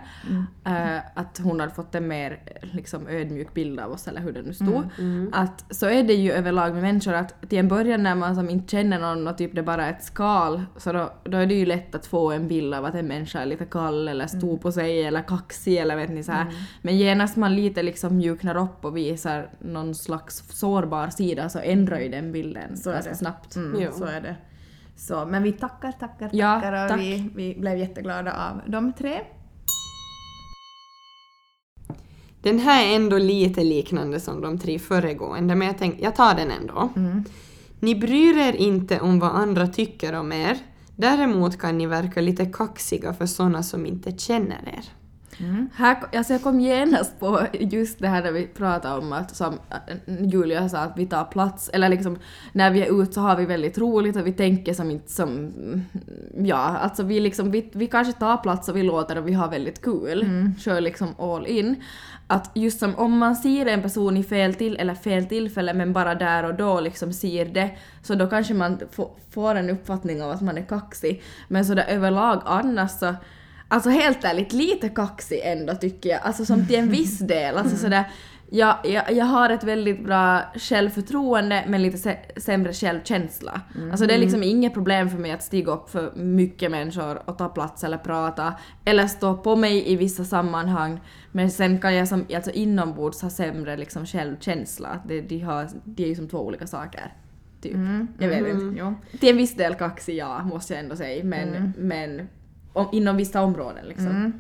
[0.67, 4.43] eh, att hon hade fått en mer liksom, ödmjuk bild av oss eller hur det
[4.43, 4.83] nu stod.
[5.33, 8.51] Att så är det ju överlag med människor att till en början när man som
[8.51, 11.55] inte känner någon och typ det bara är ett skal så då, då är det
[11.55, 14.59] ju lätt att få en bild av att en människa är lite kall eller stor
[14.59, 16.47] på sig eller kaxig eller vet ni så här.
[16.83, 21.99] Men genast man lite liksom mjuknar upp och visar någon slags sårbar sida så ändrar
[22.01, 23.17] ju den bilden Så är ganska det.
[23.17, 23.57] snabbt.
[23.57, 23.91] Mm, Jo.
[23.93, 24.37] så är det.
[24.97, 27.01] Så, men vi tackar, tackar, Ja, tackar och tack.
[27.01, 29.21] Vi, vi blev jätteglada av de tre.
[32.43, 36.35] Den här är ändå lite liknande som de tre föregående, men jag tänkte jag tar
[36.35, 36.91] den ändå.
[37.81, 40.57] Ni bryr er inte om vad andra tycker om er.
[40.97, 44.85] Däremot kan ni verka lite kaxiga för sådana som inte känner er.
[45.75, 49.59] Här, alltså jag kom genast på just det här där vi pratade om att som
[49.71, 52.19] äh, Julia sa att vi tar plats, eller liksom
[52.53, 55.53] när vi är ute så har vi väldigt roligt och vi tänker som inte som,
[56.37, 59.49] ja alltså vi liksom, vi, vi kanske tar plats och vi låter och vi har
[59.51, 61.83] väldigt kul, kör liksom all in.
[62.31, 65.93] Att just som om man ser en person i fel till eller fel tillfälle men
[65.93, 67.71] bara där och då liksom ser det
[68.03, 71.23] så då kanske man få, får en uppfattning av att man är kaxig.
[71.49, 73.15] Men så där överlag annars så
[73.69, 76.21] Alltså helt ärligt, lite kaxig ändå tycker jag.
[76.23, 77.57] Alltså som till en viss del.
[77.57, 78.05] Alltså sådär,
[78.51, 83.61] Jag, jag, jag har ett väldigt bra självförtroende men lite sä- sämre självkänsla.
[83.91, 87.39] Alltså det är liksom inget problem för mig att stiga upp för mycket människor och
[87.39, 88.55] ta plats eller prata
[88.85, 91.01] eller stå på mig i vissa sammanhang.
[91.33, 95.01] Men sen kan jag som, alltså inombords ha sämre liksom självkänsla.
[95.09, 97.15] Det, de, har, de är ju som två olika saker.
[97.63, 97.77] Typ.
[98.19, 98.79] Jag vet inte.
[98.81, 98.95] Jo.
[99.21, 101.25] Till en viss del kaxig ja, måste jag ändå säga.
[101.25, 102.29] Men, men
[102.73, 104.33] om, inom vissa områden liksom.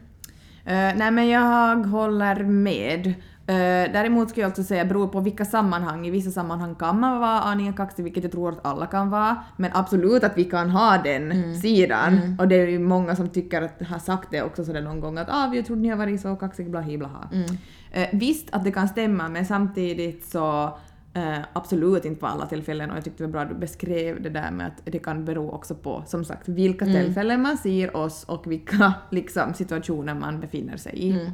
[0.64, 3.14] Eh, nej men jag håller med.
[3.50, 6.06] Uh, däremot skulle jag också säga beror på vilka sammanhang.
[6.06, 9.36] I vissa sammanhang kan man vara aningen kaxig, vilket jag tror att alla kan vara.
[9.56, 12.36] Men absolut att vi kan ha den sidan.
[12.38, 15.18] Och det är ju många som tycker att har sagt det också sådär någon gång
[15.18, 17.28] att ah, vi trodde ni har varit så kaxig, blahi blaha.
[17.32, 20.78] Uh, visst att det kan stämma men samtidigt så
[21.18, 24.22] Eh, absolut inte på alla tillfällen och jag tyckte det var bra att du beskrev
[24.22, 27.96] det där med att det kan bero också på som sagt vilka tillfällen man ser
[27.96, 31.30] oss och vilka liksom, situationer man befinner sig i.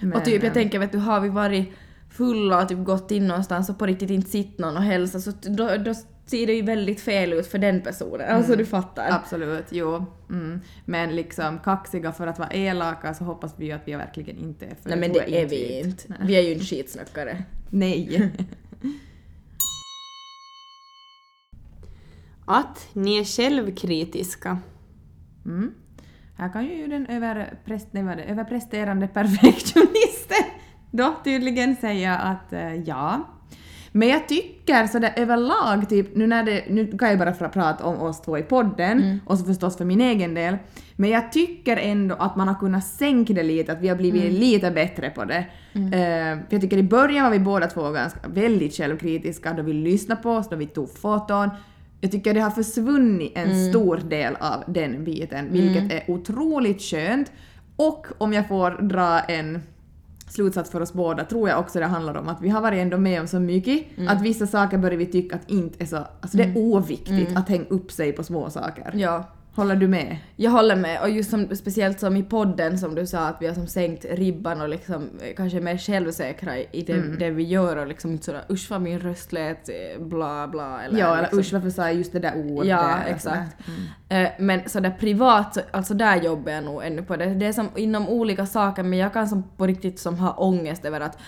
[0.00, 1.72] Men, och typ jag tänker vet du, har vi varit
[2.10, 5.32] fulla och typ gått in någonstans och på riktigt inte sett någon och hälsa så
[5.42, 5.94] då, då
[6.26, 8.36] ser det ju väldigt fel ut för den personen.
[8.36, 9.10] Alltså du fattar.
[9.10, 10.06] Absolut, jo.
[10.30, 10.60] Mm.
[10.84, 14.66] Men liksom kaxiga för att vara elaka så hoppas vi ju att vi verkligen inte
[14.66, 14.74] är.
[14.82, 16.14] för Nej men det är vi inte.
[16.20, 17.44] Vi är ju inte skitsnackare.
[17.70, 18.32] Nej.
[22.46, 24.58] Att ni är självkritiska.
[25.44, 25.72] Mm.
[26.38, 30.44] Här kan ju den överprest, nej, överpresterande perfektionisten
[30.90, 33.28] då tydligen säga att eh, ja.
[33.92, 37.84] Men jag tycker sådär överlag, typ, nu, när det, nu kan jag bara pra- prata
[37.84, 40.56] om oss två i podden och så förstås för min egen del,
[40.96, 44.32] men jag tycker ändå att man har kunnat sänka det lite, att vi har blivit
[44.32, 45.46] lite bättre på det.
[45.74, 49.72] Eh, för jag tycker i början var vi båda två ganska väldigt självkritiska då vi
[49.72, 51.50] lyssnade på oss, då vi tog foton.
[52.00, 57.32] Jag tycker det har försvunnit en stor del av den biten, vilket är otroligt skönt.
[57.76, 59.62] Och om jag får dra en
[60.28, 62.98] slutsats för oss båda tror jag också det handlar om att vi har varit ändå
[62.98, 65.96] med om så mycket att vissa saker börjar vi tycka att inte är så...
[65.96, 68.92] Alltså det är oviktigt att hänga upp sig på små saker.
[68.94, 69.24] Ja.
[69.56, 70.16] Håller du med?
[70.36, 73.46] Jag håller med och just som, speciellt som i podden som du sa att vi
[73.46, 77.42] har som sänkt ribban och liksom eh, kanske är mer självsäkra i det, det vi
[77.42, 81.12] gör och liksom inte sådär usch vad min röst lät eh, bla bla eller ja,
[81.12, 81.38] eller liksom.
[81.38, 82.68] usch varför sa jag just det där ordet?
[82.68, 83.56] Ja, exakt.
[84.08, 84.22] sådär.
[84.24, 87.26] Eh, Men sådär privat, så- alltså där jobbar jag nog ännu på det.
[87.26, 90.84] Det är som inom olika saker men jag kan som på riktigt som ha ångest
[90.84, 91.18] över att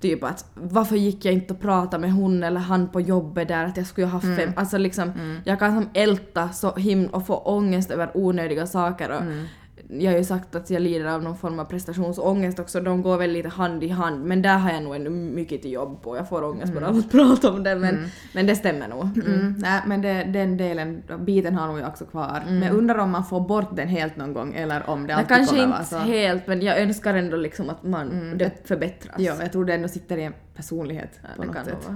[0.00, 3.64] Typ att varför gick jag inte och pratade med hon eller han på jobbet där
[3.64, 5.12] att jag skulle ha fem, alltså liksom
[5.44, 9.22] jag kan som älta så himla och få ångest över onödiga saker och
[9.88, 13.18] jag har ju sagt att jag lider av någon form av prestationsångest också, de går
[13.18, 16.16] väl lite hand i hand men där har jag nog ännu mycket till jobb på,
[16.16, 19.02] jag får ångest bara av att prata om det men, men det stämmer nog.
[19.26, 19.54] Mm.
[19.58, 22.42] Nej, men det, den delen, biten har nog jag också kvar.
[22.46, 25.14] Men jag undrar om man får bort den helt någon gång eller om det Nej,
[25.16, 25.98] alltid kanske kommer inte vara så.
[25.98, 29.16] helt men jag önskar ändå liksom att man, det förbättras.
[29.18, 31.88] Ja, jag tror det ändå sitter i en personlighet Ja, på det något kan sätt.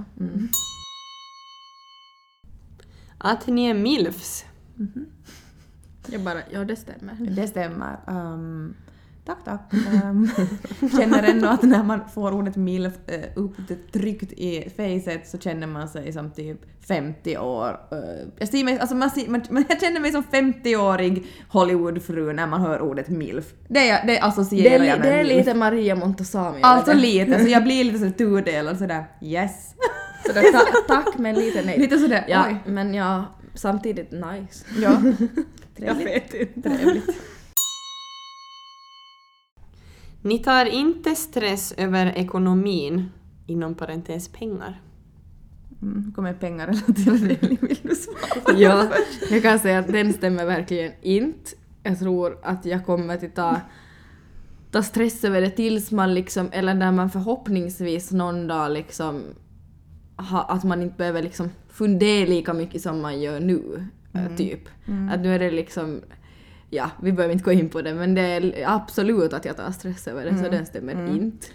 [3.17, 4.45] Att ni är milfs.
[6.07, 7.13] Jag bara, ja det stämmer.
[7.35, 7.97] Det stämmer.
[8.07, 8.73] Ehm,
[9.25, 9.73] tack, tack.
[10.03, 10.29] Um,
[10.97, 15.87] känner ändå att när man får ordet milf uh, upptryckt i facet så känner man
[15.89, 17.79] sig som typ 50 år.
[17.91, 17.97] Eh,
[18.37, 22.61] jag, ser mig, alltså man, ser, man, jag känner mig som 50-årig Hollywoodfru när man
[22.61, 23.53] hör ordet milf.
[23.67, 25.37] Det, är- det associerar Det jag med det är milf.
[25.37, 26.59] lite Maria Montazami.
[26.61, 27.01] Alltså eller?
[27.01, 29.75] lite, så jag blir lite så tudelad sådär yes.
[30.27, 30.59] Sådär, ta,
[30.95, 31.79] tack men lite nej.
[31.79, 32.57] Lite sådär Ja, oj.
[32.65, 34.65] men ja, samtidigt nice.
[34.81, 35.01] Ja.
[35.85, 36.61] Jag vet inte.
[36.61, 37.09] Trevligt.
[40.21, 43.09] Ni tar inte stress över ekonomin,
[43.47, 44.81] inom parentes pengar.
[45.81, 47.41] Mm, kommer pengar eller till det?
[47.41, 48.57] Vill du svara?
[48.57, 48.87] Ja,
[49.29, 51.49] jag kan säga att den stämmer verkligen inte.
[51.83, 53.61] Jag tror att jag kommer att ta,
[54.71, 59.23] ta stress över det tills man liksom, eller när man förhoppningsvis någon dag liksom,
[60.17, 64.61] ha, att man inte behöver liksom fundera lika mycket som man gör nu, eh, typ.
[65.11, 66.01] Att nu är det liksom,
[66.69, 69.71] ja, vi behöver inte gå in på det, men det är absolut att jag tar
[69.71, 71.47] stress över det, så den stämmer inte.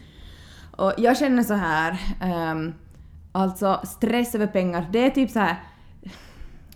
[0.71, 2.73] Och jag känner så här, ehm,
[3.33, 5.57] alltså stress över pengar, det är typ så här.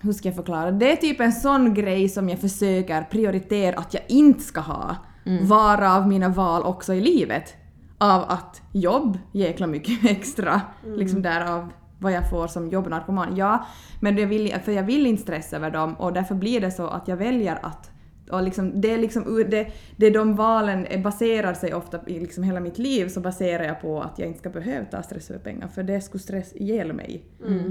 [0.03, 0.70] Hur ska jag förklara?
[0.70, 4.97] Det är typ en sån grej som jag försöker prioritera att jag inte ska ha.
[5.43, 7.55] Varav mina val också i livet.
[7.99, 10.61] Av att jobb jäkla mycket extra.
[10.97, 13.36] Liksom därav vad jag får som jobbnarkoman.
[13.36, 13.66] Ja,
[14.01, 16.86] men jag vill, för jag vill inte stressa över dem och därför blir det så
[16.86, 17.90] att jag väljer att
[18.33, 19.66] och liksom, det, är liksom, det,
[19.97, 24.01] det de valen baserar sig ofta i liksom hela mitt liv så baserar jag på
[24.01, 27.24] att jag inte ska behöva ta stress över pengar för det skulle stress ihjäl mig.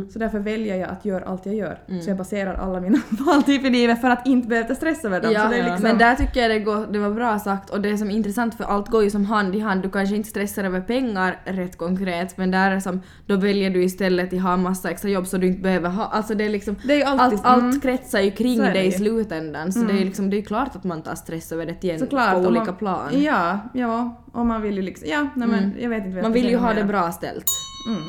[0.10, 1.80] Så därför väljer jag att göra allt jag gör.
[2.02, 5.06] Så jag baserar alla mina val typ i livet för att inte behöva ta stress
[5.06, 5.32] över dem.
[5.32, 7.70] Ja, så det är liksom, men där tycker jag det, går, det var bra sagt
[7.70, 9.84] och det som är intressant för allt går ju som hand i hand.
[9.84, 13.84] Du kanske inte stressar över pengar rätt konkret men där är som, då väljer du
[13.84, 16.76] istället att ha massa extra jobb så du inte behöver ha, alltså det är liksom,
[16.84, 17.82] Det är alltid- allt, allt mm.
[17.82, 20.84] kretsar ju kring dig i slutändan så det är ju liksom, det är klart att
[20.84, 23.22] man tar stress över det igen Såklart, på olika man, plan.
[23.24, 26.34] Ja, ja, och man vill ju liksom, ja, nej men jag vet inte vad Man
[26.34, 27.46] vill ju ha det bra ställt.
[27.88, 28.02] Mm.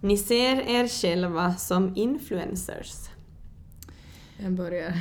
[0.00, 3.08] Ni ser er själva som influencers.
[4.36, 4.92] Jag börjar.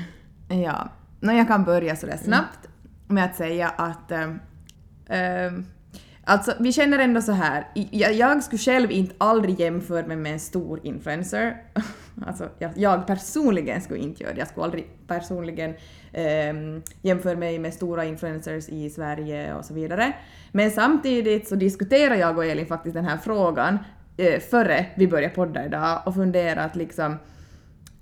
[0.50, 2.68] Ja, no, jag kan börja sådär snabbt
[3.08, 4.12] med att säga att
[5.08, 5.66] ehm,
[6.26, 7.68] Alltså vi känner ändå så här.
[7.74, 11.58] jag, jag skulle själv inte aldrig jämföra mig med en stor influencer.
[12.22, 14.40] alltså jag, jag personligen skulle inte göra det.
[14.40, 15.74] Jag skulle aldrig personligen
[16.12, 20.14] eh, jämföra mig med stora influencers i Sverige och så vidare.
[20.52, 23.78] Men samtidigt så diskuterar jag och Elin faktiskt den här frågan
[24.18, 27.18] eh, före vi började podda idag och funderar att liksom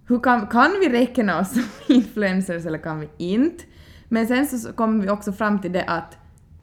[0.08, 1.64] hur kan, kan vi räkna oss som
[1.96, 3.64] influencers eller kan vi inte?
[4.08, 6.18] Men sen så kom vi också fram till det att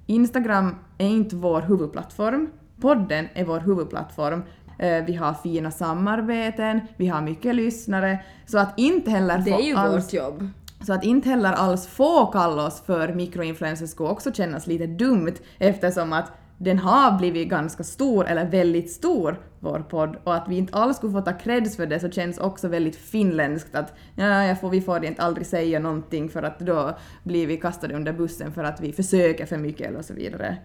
[0.06, 2.50] Instagram är inte vår huvudplattform.
[2.80, 4.42] Podden är vår huvudplattform.
[4.78, 9.60] Eh, Vi har fina samarbeten, vi har mycket lyssnare, så att inte heller Det är
[9.60, 10.48] ju alls, vårt jobb.
[10.86, 15.34] så att inte heller alls få kalla oss för mikroinfluencers skulle också kännas lite dumt
[15.58, 20.56] eftersom att den har blivit ganska stor, eller väldigt stor, vår podd, och att vi
[20.56, 24.44] inte alls skulle få ta creds för det så känns också väldigt finländskt att ja,
[24.44, 28.12] jag får, vi får inte aldrig säga någonting för att då blir vi kastade under
[28.12, 30.56] bussen för att vi försöker för mycket eller så vidare.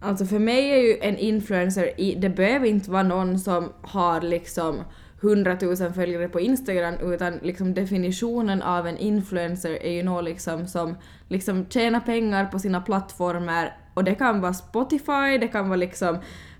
[0.00, 4.20] Alltså för mig är ju en influencer, i, det behöver inte vara någon som har
[4.20, 4.80] liksom
[5.22, 10.66] 100 000 följare på Instagram utan liksom definitionen av en influencer är ju någon liksom
[10.66, 10.96] som
[11.28, 16.18] liksom tjänar pengar på sina plattformar och det kan vara Spotify, det kan vara liksom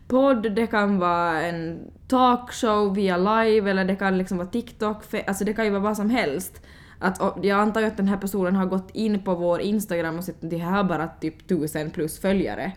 [0.09, 5.45] podd, det kan vara en talkshow via live eller det kan liksom vara TikTok, alltså
[5.45, 6.63] det kan ju vara vad som helst.
[6.99, 10.25] Att, jag antar ju att den här personen har gått in på vår Instagram och
[10.25, 12.73] sett att det här har bara typ tusen plus följare.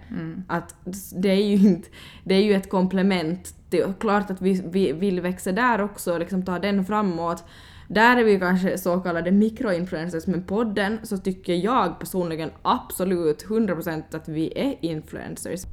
[0.48, 0.76] Att
[1.16, 1.90] det är ju inte,
[2.24, 3.56] det är ju ett komplement.
[3.70, 7.44] Det är klart att vi, vi vill växa där också och liksom ta den framåt.
[7.88, 14.04] Där är vi kanske så kallade mikroinfluencers men podden så tycker jag personligen absolut 100%
[14.16, 15.66] att vi är influencers.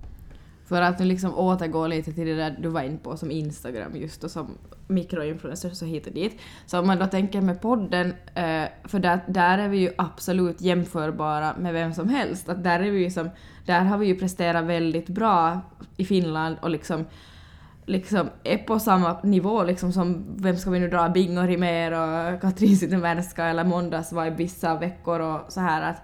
[0.66, 3.96] För att nu liksom återgå lite till det där du var inne på som Instagram
[3.96, 6.40] just och som mikroinfluencers och hit och dit.
[6.66, 10.60] Så om man då tänker med podden, eh, för där, där är vi ju absolut
[10.60, 12.48] jämförbara med vem som helst.
[12.48, 13.30] Att där, är vi ju som,
[13.66, 15.60] där har vi ju presterat väldigt bra
[15.96, 17.04] i Finland och liksom
[17.86, 21.92] liksom är på samma nivå liksom som vem ska vi nu dra, Bing och Rimér
[21.92, 26.02] och Katrin Zytomierska eller Måndags var i vissa veckor och så här att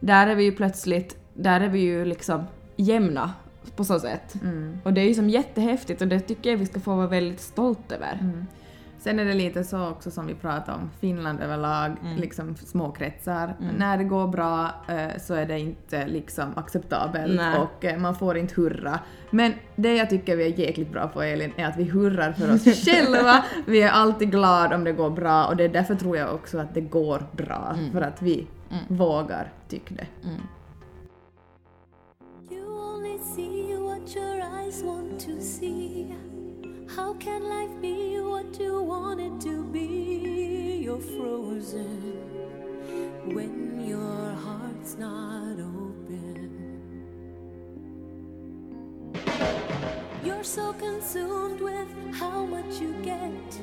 [0.00, 2.44] där är vi ju plötsligt, där är vi ju liksom
[2.76, 3.32] jämna
[3.76, 4.34] på så sätt.
[4.84, 7.40] Och det är ju som jättehäftigt och det tycker jag vi ska få vara väldigt
[7.40, 8.18] stolt över.
[9.06, 13.54] Sen är det lite så också som vi pratade om, Finland överlag, liksom små kretsar.
[13.78, 17.58] När det går bra eh, så är det inte liksom acceptabelt Nej.
[17.58, 19.00] och eh, man får inte hurra.
[19.30, 22.54] Men det jag tycker vi är jäkligt bra på Elin är att vi hurrar för
[22.54, 23.44] oss själva.
[23.66, 26.58] Vi är alltid glada om det går bra och det är därför tror jag också
[26.58, 27.76] att det går bra.
[27.92, 28.46] För att vi
[28.88, 30.06] vågar tycka det.
[32.54, 36.16] You only see what your eyes want to see.
[36.96, 38.16] How can life be
[38.46, 40.82] what you want it to be?
[40.84, 42.00] You're frozen
[43.34, 46.52] when your heart's not open.
[50.24, 53.60] You're so consumed with how much you get.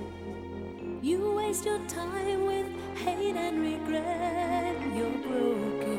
[1.02, 2.68] You waste your time with
[2.98, 4.76] hate and regret.
[4.96, 5.93] You're broken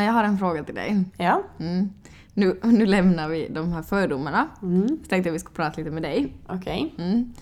[0.00, 1.04] Adelina, jag har en fråga till dig.
[1.16, 1.42] Ja.
[1.60, 1.90] Mm.
[2.34, 4.48] Nu, nu lämnar vi de här fördomarna.
[4.62, 4.88] Mm.
[4.88, 6.32] Så tänkte jag vi skulle prata lite med dig.
[6.48, 6.94] Okej.
[6.98, 7.32] Mm.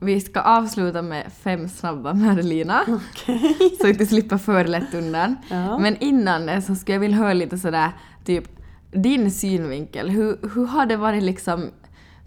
[0.00, 2.82] vi ska avsluta med fem snabba med Adelina.
[3.80, 5.36] Så att du slipper för lätt undan.
[5.50, 5.78] Ja.
[5.78, 7.90] Men innan det så skulle jag vilja höra lite sådär,
[8.24, 8.44] typ
[8.90, 10.10] din synvinkel.
[10.10, 11.70] Hur, hur har det varit liksom,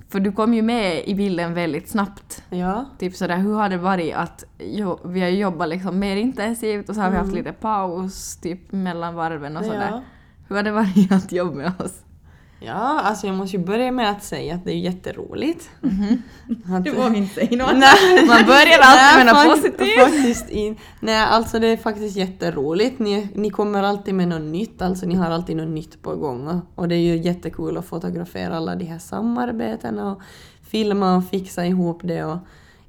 [0.10, 2.43] för du kom ju med i bilden väldigt snabbt.
[2.49, 2.86] Ja.
[2.99, 6.95] Typ sådär, hur har det varit att jo, vi har jobbat liksom mer intensivt och
[6.95, 9.89] så har vi haft lite paus typ mellan varven och sådär.
[9.91, 10.01] Ja.
[10.47, 12.05] Hur har det varit att jobba med oss?
[12.60, 15.70] Ja, alltså jag måste ju börja med att säga att det är jätteroligt.
[16.76, 17.74] Att- Du vågar inte säga något.
[17.78, 18.26] Nej.
[18.28, 19.99] Man börjar alltid med något positivt.
[20.03, 22.99] Faktiskt in, nej, alltså det är faktiskt jätteroligt.
[22.99, 26.47] Ni, ni kommer alltid med något nytt, alltså ni har alltid något nytt på gång.
[26.47, 30.22] Och, och det är ju jättekul att fotografera alla de här samarbetena och
[30.64, 32.24] filma och fixa ihop det.
[32.24, 32.38] Och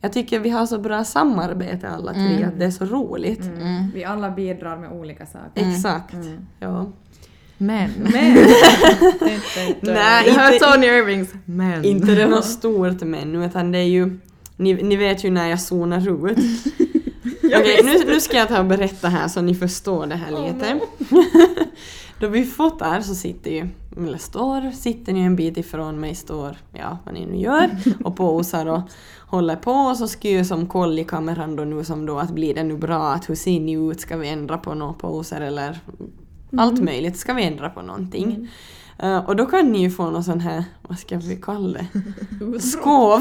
[0.00, 3.44] jag tycker vi har så bra samarbete alla tre, att det är så roligt.
[3.94, 5.68] Vi alla bidrar med olika saker.
[5.70, 6.14] Exakt.
[6.60, 6.86] Ja.
[7.58, 7.90] Men.
[7.98, 8.34] Men...
[9.80, 11.84] Nej, Jag hör inte, Tony Irvings men.
[11.84, 14.18] inte det något stort men, utan det är ju...
[14.56, 16.38] Ni, ni vet ju när jag zonar ut.
[17.44, 20.80] Okej, nu, nu ska jag ta och berätta här så ni förstår det här lite.
[22.20, 26.56] Då vi fotar så sitter ju, eller står, sitter ni en bit ifrån mig, står,
[26.72, 27.70] ja vad ni nu gör,
[28.04, 28.80] och posar och
[29.26, 32.30] håller på och så ska jag som koll i kameran då nu som då att
[32.30, 35.40] blir det nu bra, att hur ser ni ut, ska vi ändra på några poser
[35.40, 35.78] eller
[36.56, 38.48] allt möjligt, ska vi ändra på någonting?
[38.98, 41.86] Eh, och då kan ni ju få någon sån här, vad ska vi kalla det?
[42.60, 43.20] Skov.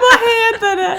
[0.00, 0.98] vad heter det?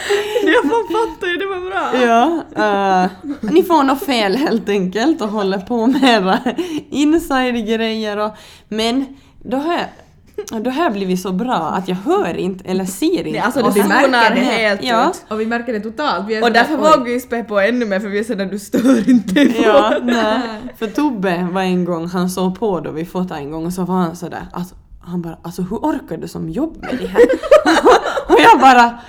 [0.51, 2.05] Jag fattar ju, det var bra.
[2.05, 6.39] Ja, eh, ni får något fel helt enkelt och håller på med era
[6.89, 8.32] inside-grejer och
[8.68, 9.05] men
[9.43, 9.86] då har jag
[10.51, 13.31] då har jag blivit så bra att jag hör inte eller ser inte.
[13.31, 14.41] Nej, alltså Och du vi zonar märker det.
[14.41, 15.09] helt ja.
[15.09, 15.25] ut.
[15.27, 16.27] Och vi märker det totalt.
[16.27, 18.59] Vi är Och därför vågar vi spä på ännu mer för vi är sådär du
[18.59, 20.41] stör inte i Ja, nej.
[20.79, 23.83] För Tobbe var en gång, han såg på då vi fotade en gång och så
[23.83, 27.21] var han sådär, alltså, han bara alltså hur orkar du som jobb med det här?
[28.27, 28.99] och jag bara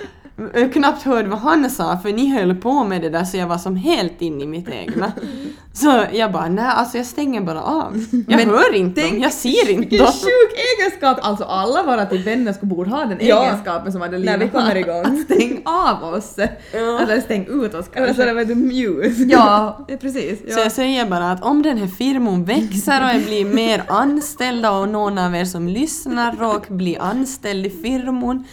[0.53, 3.47] eh, knappt hörde vad han sa för ni höll på med det där så jag
[3.47, 5.11] var som helt inne i mitt egna.
[5.73, 8.03] Så jag bara nej alltså jag stänger bara av.
[8.27, 10.07] Jag Men hör inte dem, jag ser inte Vilken dem.
[10.13, 11.17] sjuk egenskap!
[11.21, 13.43] Alltså alla våra till vänner skulle borde ha den Ja.
[13.45, 15.05] egenskapen som Adelina När vi kommer igång.
[15.05, 16.35] Att stäng av oss.
[16.73, 18.13] Eller stäng ut oss Eller kanske.
[18.13, 19.23] sådär vet du muse.
[19.23, 20.53] Ja, precis.
[20.53, 24.71] Så jag säger bara att om den här firman växer och jag blir mer anställda
[24.71, 28.43] och någon av er som lyssnar och blir anställd i firman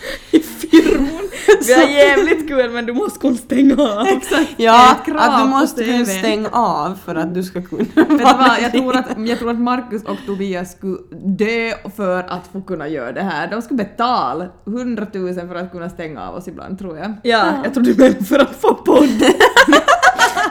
[0.70, 1.28] Firmon.
[1.76, 4.06] Har jävligt kul men du måste kunna stänga av.
[4.06, 4.54] Exakt.
[4.56, 7.84] Ja, att du måste kunna stänga av för att du ska kunna
[8.24, 10.98] vara jag tror, att, jag tror att Markus och Tobias skulle
[11.38, 13.50] dö för att få kunna göra det här.
[13.50, 17.12] De skulle betala 100 000 för att kunna stänga av oss ibland, tror jag.
[17.22, 19.22] Ja, jag trodde du menade för att få podd.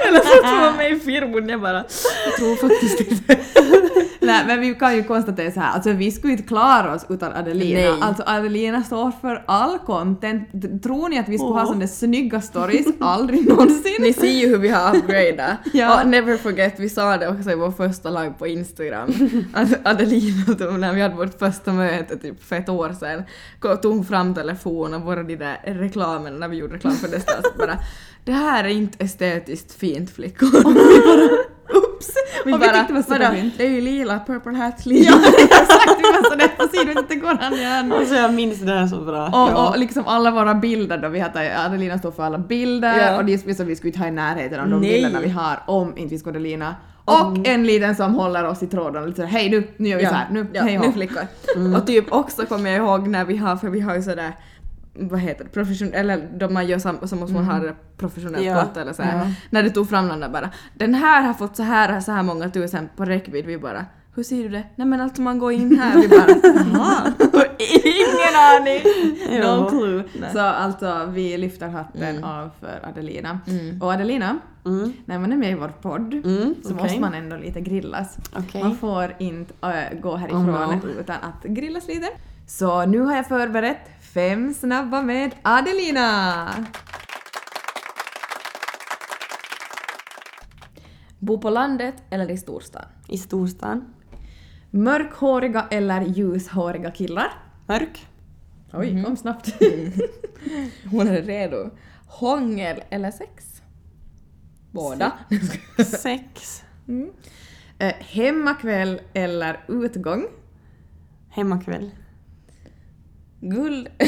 [0.08, 1.50] Eller för att få vara med i firmon.
[1.50, 1.84] Jag bara,
[2.26, 3.38] jag tror faktiskt inte.
[4.26, 7.34] Nej, men vi kan ju konstatera så här, alltså vi skulle inte klara oss utan
[7.34, 7.80] Adelina.
[7.80, 7.94] Nej.
[8.02, 10.50] Alltså Adelina står för all content.
[10.84, 12.88] Tror ni att vi skulle ha sådana snygga stories?
[13.00, 13.96] Aldrig någonsin.
[14.00, 15.58] Ni ser ju hur vi har upgradat.
[15.74, 16.02] Ja.
[16.02, 19.14] Och never forget, vi sa det också i vår första live på Instagram.
[19.54, 23.24] Att Adelina, när vi hade vårt första möte typ för ett år sedan,
[23.82, 27.78] tog fram telefonen och våra de där reklamen när vi gjorde reklam för Destas bara
[28.26, 30.50] det här är inte estetiskt fint flickor.
[31.96, 32.10] Vi Oops!
[32.46, 33.54] Vi Och vi bara, tyckte det var superfint.
[33.58, 35.10] Det är ju lila, purple hat, lila.
[35.12, 35.98] Ja, exakt!
[36.00, 37.94] Vi var sådär, på sidan inte går han igen.
[37.94, 39.28] Alltså jag minns det här så bra.
[39.28, 42.98] Och, och liksom alla våra bilder då, vi har tagit, Adelina står för alla bilder
[43.12, 43.18] Ja.
[43.18, 44.90] och de som vi skulle inte ha i närheten av de Nej.
[44.90, 46.76] bilderna vi har om inte vi skulle Adelina.
[47.06, 49.98] Och en liten som håller oss i tråden och lite såhär hej nu, nu gör
[49.98, 51.24] vi Ja, så här, nu, ja, hej nu flickor.
[51.78, 54.32] Och typ också kommer jag ihåg när vi har, för vi har ju sådär
[55.00, 58.46] vad heter det, profession, eller då man gör sam, så måste man ha det professionellt
[58.46, 58.56] Ja.
[58.64, 59.34] gott eller så här.
[59.50, 62.24] När du tog fram den där bara den här har fått så här, så här
[62.24, 63.86] många tusen på räckvidd, vi bara
[64.16, 64.64] hur ser du det?
[64.76, 66.26] Nej men alltså man går in här, vi bara
[66.74, 67.14] jaha,
[67.84, 68.82] ingen aning!
[69.42, 69.56] Ja.
[69.56, 70.04] No clue.
[70.34, 73.40] Så alltså vi lyfter hatten av för Adelina.
[73.48, 73.82] Mm.
[73.82, 74.94] Och Adelina, Mm.
[75.06, 76.84] när man är med i vår podd Mm, så okej.
[76.84, 78.18] måste man ändå lite grillas.
[78.38, 78.64] Okej.
[78.64, 80.88] Man får inte äh, gå härifrån Oh no.
[81.00, 82.08] utan att grillas lite.
[82.48, 86.66] Så nu har jag förberett fem snabba med Adelina!
[91.20, 92.86] Bo på landet eller i storstan?
[93.08, 93.94] I storstan.
[94.72, 97.28] Mörkhåriga eller ljushåriga killar?
[97.68, 98.08] Mörk.
[98.74, 99.54] Oj, kom snabbt.
[100.92, 101.70] Hon är redo.
[102.08, 103.62] Hångel eller sex?
[104.72, 105.12] Båda.
[105.86, 106.64] Sex.
[107.80, 110.26] Eh, hemmakväll eller utgång?
[111.30, 111.92] Hemmakväll.
[113.42, 113.88] Guld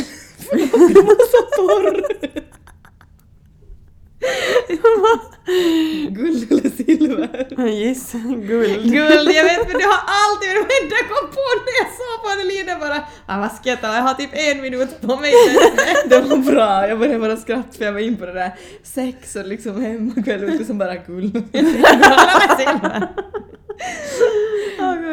[6.10, 7.68] Guld eller silver?
[7.68, 8.92] Giss, guld.
[8.92, 12.24] Guld, jag vet men det har alltid varit men jag kom på när jag såg
[12.24, 13.88] på Adelina bara ah, vad ska jag ta?
[13.88, 15.34] Jag har typ en minut på mig.
[16.10, 18.52] Det var bra, jag började bara skratta för jag var in på det där
[18.84, 21.44] sex och liksom hemmakväll och liksom bara guld.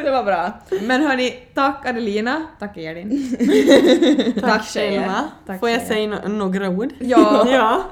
[0.04, 0.52] Det var bra.
[0.82, 3.36] Men hörni, tack Adelina, tack Elin.
[4.40, 5.24] Tack själva.
[5.46, 5.94] Tack Får jag själva.
[5.94, 6.88] säga no- några ord?
[7.00, 7.46] Ja.
[7.52, 7.82] ja.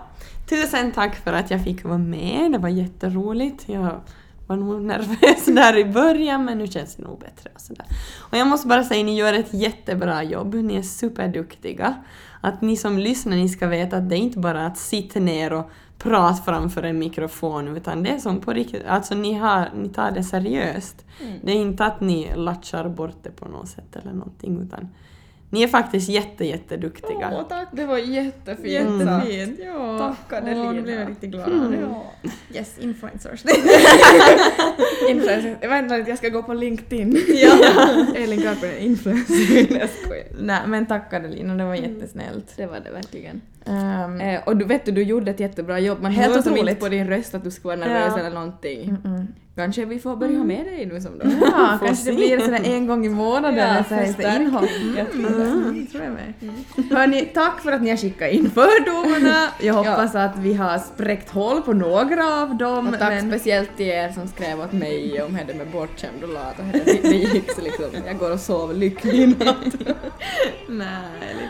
[0.49, 3.65] Tusen tack för att jag fick vara med, det var jätteroligt.
[3.69, 4.01] Jag
[4.47, 7.51] var nog nervös där i början men nu känns det nog bättre.
[7.55, 7.87] Och, sådär.
[8.31, 11.95] och jag måste bara säga, ni gör ett jättebra jobb, ni är superduktiga.
[12.41, 15.53] Att ni som lyssnar, ni ska veta att det är inte bara att sitta ner
[15.53, 15.71] och
[16.03, 20.11] prata framför en mikrofon utan det är som på riktigt, alltså ni, har, ni tar
[20.11, 21.05] det seriöst.
[21.43, 24.89] Det är inte att ni latchar bort det på något sätt eller någonting utan
[25.53, 27.31] ni är faktiskt jätte, jätteduktiga.
[27.33, 28.69] Åh tack, det var jättefint.
[28.69, 29.61] Jättefint.
[29.65, 29.99] Ja.
[29.99, 30.65] Tack, Adelina.
[30.65, 31.77] Åh, nu blev jag riktigt glad.
[31.81, 32.13] Ja.
[32.55, 33.45] Yes, influencers.
[35.09, 35.59] Influencer.
[35.61, 37.19] Jag väntar att jag ska gå på LinkedIn.
[37.29, 37.53] Ja.
[38.17, 39.35] Elin Karpinen, influencer.
[39.55, 40.27] Nej, jag skojar.
[40.41, 42.53] Nej men tack Adelina, det var jättesnällt.
[42.57, 43.41] Det var det verkligen.
[43.67, 46.03] Um, Eh, och du vet du, du gjorde ett jättebra jobb.
[46.03, 48.21] Man hör som inte på din röst att du skulle vara nervös Ja.
[48.21, 48.99] eller någonting.
[49.57, 51.25] Kanske vi får börja ha med dig nu som då.
[51.41, 54.65] ja, kanske det blir sådär en gång i månaden Ja, så här lite inhopp.
[55.15, 56.35] Mm, med.
[56.91, 59.49] Hörni, tack för att ni har skickat in fördomarna.
[59.61, 62.87] Jag hoppas att vi har spräckt hål på några av dem.
[62.89, 66.29] Och tack men- speciellt till er som skrev åt mig om hade med bortskämd och
[66.33, 67.85] lat och det, det gick liksom.
[68.07, 69.75] Jag går och sover lycklig i natt.
[70.69, 71.49] Nej.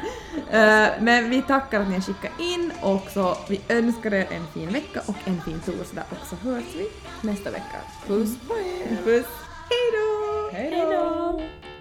[0.50, 4.46] Eh, men vi tackar att ni har skickat in och så vi önskar er en
[4.54, 6.88] fin vecka och en fin torsdag och så hörs vi
[7.28, 7.80] nästa vecka.
[8.06, 8.96] Puss på er!
[9.04, 9.26] Puss!
[9.70, 10.50] Hejdå!
[10.52, 11.38] Hejdå!
[11.38, 11.71] Hej!